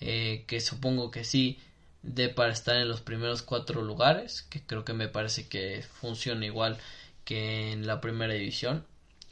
eh, 0.00 0.44
que 0.46 0.60
supongo 0.60 1.10
que 1.10 1.24
sí, 1.24 1.58
de 2.02 2.28
para 2.28 2.52
estar 2.52 2.76
en 2.76 2.86
los 2.86 3.00
primeros 3.00 3.42
cuatro 3.42 3.82
lugares, 3.82 4.42
que 4.42 4.62
creo 4.62 4.84
que 4.84 4.92
me 4.92 5.08
parece 5.08 5.48
que 5.48 5.82
funciona 5.82 6.46
igual 6.46 6.78
que 7.24 7.72
en 7.72 7.84
la 7.88 8.00
primera 8.00 8.34
división. 8.34 8.86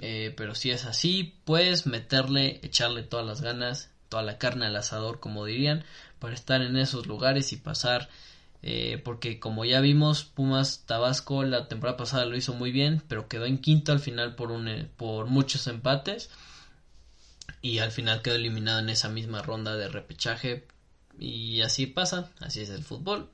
Eh, 0.04 0.34
pero 0.36 0.56
si 0.56 0.72
es 0.72 0.84
así, 0.84 1.38
puedes 1.44 1.86
meterle, 1.86 2.58
echarle 2.64 3.04
todas 3.04 3.24
las 3.24 3.40
ganas, 3.40 3.88
toda 4.08 4.24
la 4.24 4.36
carne 4.36 4.66
al 4.66 4.74
asador, 4.74 5.20
como 5.20 5.44
dirían, 5.44 5.84
para 6.18 6.34
estar 6.34 6.60
en 6.60 6.76
esos 6.76 7.06
lugares 7.06 7.52
y 7.52 7.56
pasar. 7.56 8.08
Eh, 8.62 9.00
porque 9.04 9.38
como 9.38 9.64
ya 9.64 9.80
vimos, 9.80 10.24
Pumas 10.24 10.84
Tabasco 10.86 11.44
la 11.44 11.68
temporada 11.68 11.96
pasada 11.96 12.24
lo 12.24 12.36
hizo 12.36 12.52
muy 12.52 12.72
bien, 12.72 13.02
pero 13.06 13.28
quedó 13.28 13.46
en 13.46 13.58
quinto 13.58 13.92
al 13.92 14.00
final 14.00 14.34
por, 14.34 14.50
un, 14.50 14.66
eh, 14.66 14.88
por 14.96 15.26
muchos 15.26 15.68
empates. 15.68 16.30
Y 17.60 17.78
al 17.78 17.92
final 17.92 18.22
quedó 18.22 18.34
eliminado 18.34 18.80
en 18.80 18.90
esa 18.90 19.08
misma 19.08 19.40
ronda 19.42 19.76
de 19.76 19.86
repechaje. 19.86 20.66
Y 21.20 21.60
así 21.60 21.86
pasa, 21.86 22.28
así 22.40 22.60
es 22.60 22.70
el 22.70 22.82
fútbol. 22.82 23.30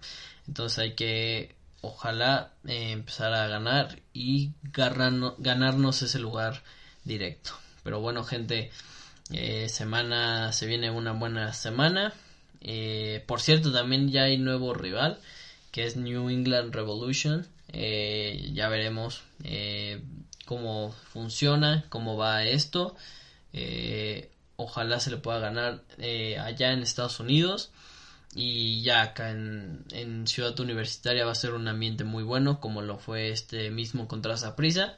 Entonces 0.46 0.78
hay 0.80 0.94
que 0.94 1.56
ojalá 1.80 2.52
eh, 2.66 2.92
empezar 2.92 3.32
a 3.32 3.46
ganar 3.48 4.00
y 4.12 4.52
ganarnos 4.72 6.02
ese 6.02 6.18
lugar 6.18 6.62
directo. 7.04 7.52
Pero 7.84 8.00
bueno, 8.00 8.24
gente, 8.24 8.70
eh, 9.32 9.68
semana 9.68 10.52
se 10.52 10.66
viene 10.66 10.90
una 10.90 11.12
buena 11.12 11.52
semana. 11.52 12.12
Eh, 12.60 13.24
por 13.26 13.40
cierto, 13.40 13.72
también 13.72 14.10
ya 14.10 14.24
hay 14.24 14.38
nuevo 14.38 14.74
rival 14.74 15.18
que 15.70 15.84
es 15.84 15.96
New 15.96 16.30
England 16.30 16.74
Revolution. 16.74 17.46
ya 17.72 18.68
veremos 18.68 19.22
cómo 20.46 20.92
funciona, 21.12 21.84
cómo 21.90 22.16
va 22.16 22.44
esto. 22.44 22.96
ojalá 24.56 24.98
se 25.00 25.10
le 25.10 25.18
pueda 25.18 25.38
ganar 25.38 25.82
allá 26.40 26.72
en 26.72 26.82
Estados 26.82 27.20
Unidos 27.20 27.70
y 28.34 28.82
ya 28.82 29.02
acá 29.02 29.30
en, 29.30 30.26
Ciudad 30.26 30.58
Universitaria 30.60 31.24
va 31.24 31.32
a 31.32 31.36
ser 31.36 31.54
un 31.54 31.68
ambiente 31.68 32.04
muy 32.04 32.22
bueno 32.22 32.60
como 32.60 32.82
lo 32.82 32.98
fue 32.98 33.30
este 33.30 33.70
mismo 33.70 34.06
contra 34.06 34.36
Zaprisa 34.36 34.96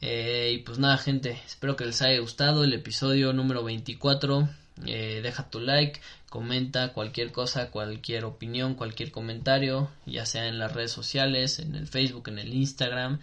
eh, 0.00 0.52
y 0.54 0.58
pues 0.58 0.78
nada 0.78 0.96
gente 0.96 1.38
espero 1.46 1.76
que 1.76 1.84
les 1.84 2.00
haya 2.02 2.18
gustado 2.20 2.64
el 2.64 2.72
episodio 2.72 3.32
número 3.32 3.62
24 3.62 4.48
eh, 4.86 5.20
deja 5.22 5.50
tu 5.50 5.60
like 5.60 6.00
comenta 6.30 6.94
cualquier 6.94 7.32
cosa 7.32 7.70
cualquier 7.70 8.24
opinión 8.24 8.74
cualquier 8.74 9.10
comentario 9.12 9.90
ya 10.06 10.24
sea 10.24 10.46
en 10.46 10.58
las 10.58 10.72
redes 10.72 10.92
sociales 10.92 11.58
en 11.58 11.74
el 11.74 11.86
Facebook 11.86 12.28
en 12.28 12.38
el 12.38 12.54
Instagram. 12.54 13.20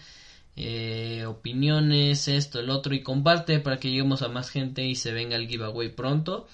Eh, 0.60 1.24
opiniones 1.28 2.28
esto 2.28 2.60
el 2.60 2.72
otro 2.72 2.96
y 2.96 3.04
comparte 3.04 3.60
para 3.60 3.80
que 3.80 3.90
lleguemos 3.90 4.24
a 4.24 4.28
más 4.28 4.50
gente 4.50 4.84
y 4.84 4.96
se 4.96 5.12
venga 5.12 5.36
el 5.36 5.48
giveaway 5.48 5.90
pronto 5.90 6.48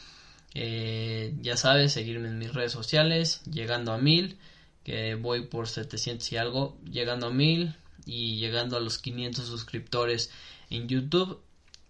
eh, 0.53 1.33
ya 1.41 1.57
sabes, 1.57 1.93
seguirme 1.93 2.27
en 2.27 2.37
mis 2.37 2.53
redes 2.53 2.71
sociales, 2.71 3.41
llegando 3.45 3.91
a 3.93 3.97
mil, 3.97 4.37
que 4.83 5.15
voy 5.15 5.45
por 5.47 5.67
700 5.67 6.31
y 6.31 6.37
algo, 6.37 6.77
llegando 6.89 7.27
a 7.27 7.31
mil 7.31 7.75
y 8.05 8.37
llegando 8.37 8.77
a 8.77 8.79
los 8.79 8.97
500 8.99 9.45
suscriptores 9.45 10.31
en 10.69 10.87
YouTube. 10.87 11.41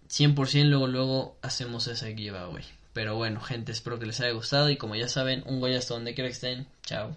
100% 0.08 0.64
luego 0.64 0.86
luego 0.86 1.38
hacemos 1.42 1.88
ese 1.88 2.14
giveaway. 2.14 2.64
Pero 2.92 3.16
bueno, 3.16 3.40
gente, 3.40 3.72
espero 3.72 3.98
que 3.98 4.06
les 4.06 4.20
haya 4.20 4.32
gustado 4.32 4.70
y 4.70 4.76
como 4.76 4.94
ya 4.94 5.08
saben, 5.08 5.42
un 5.46 5.60
Goya 5.60 5.78
hasta 5.78 5.94
donde 5.94 6.14
quiera 6.14 6.28
que 6.28 6.34
estén. 6.34 6.66
Chao. 6.84 7.16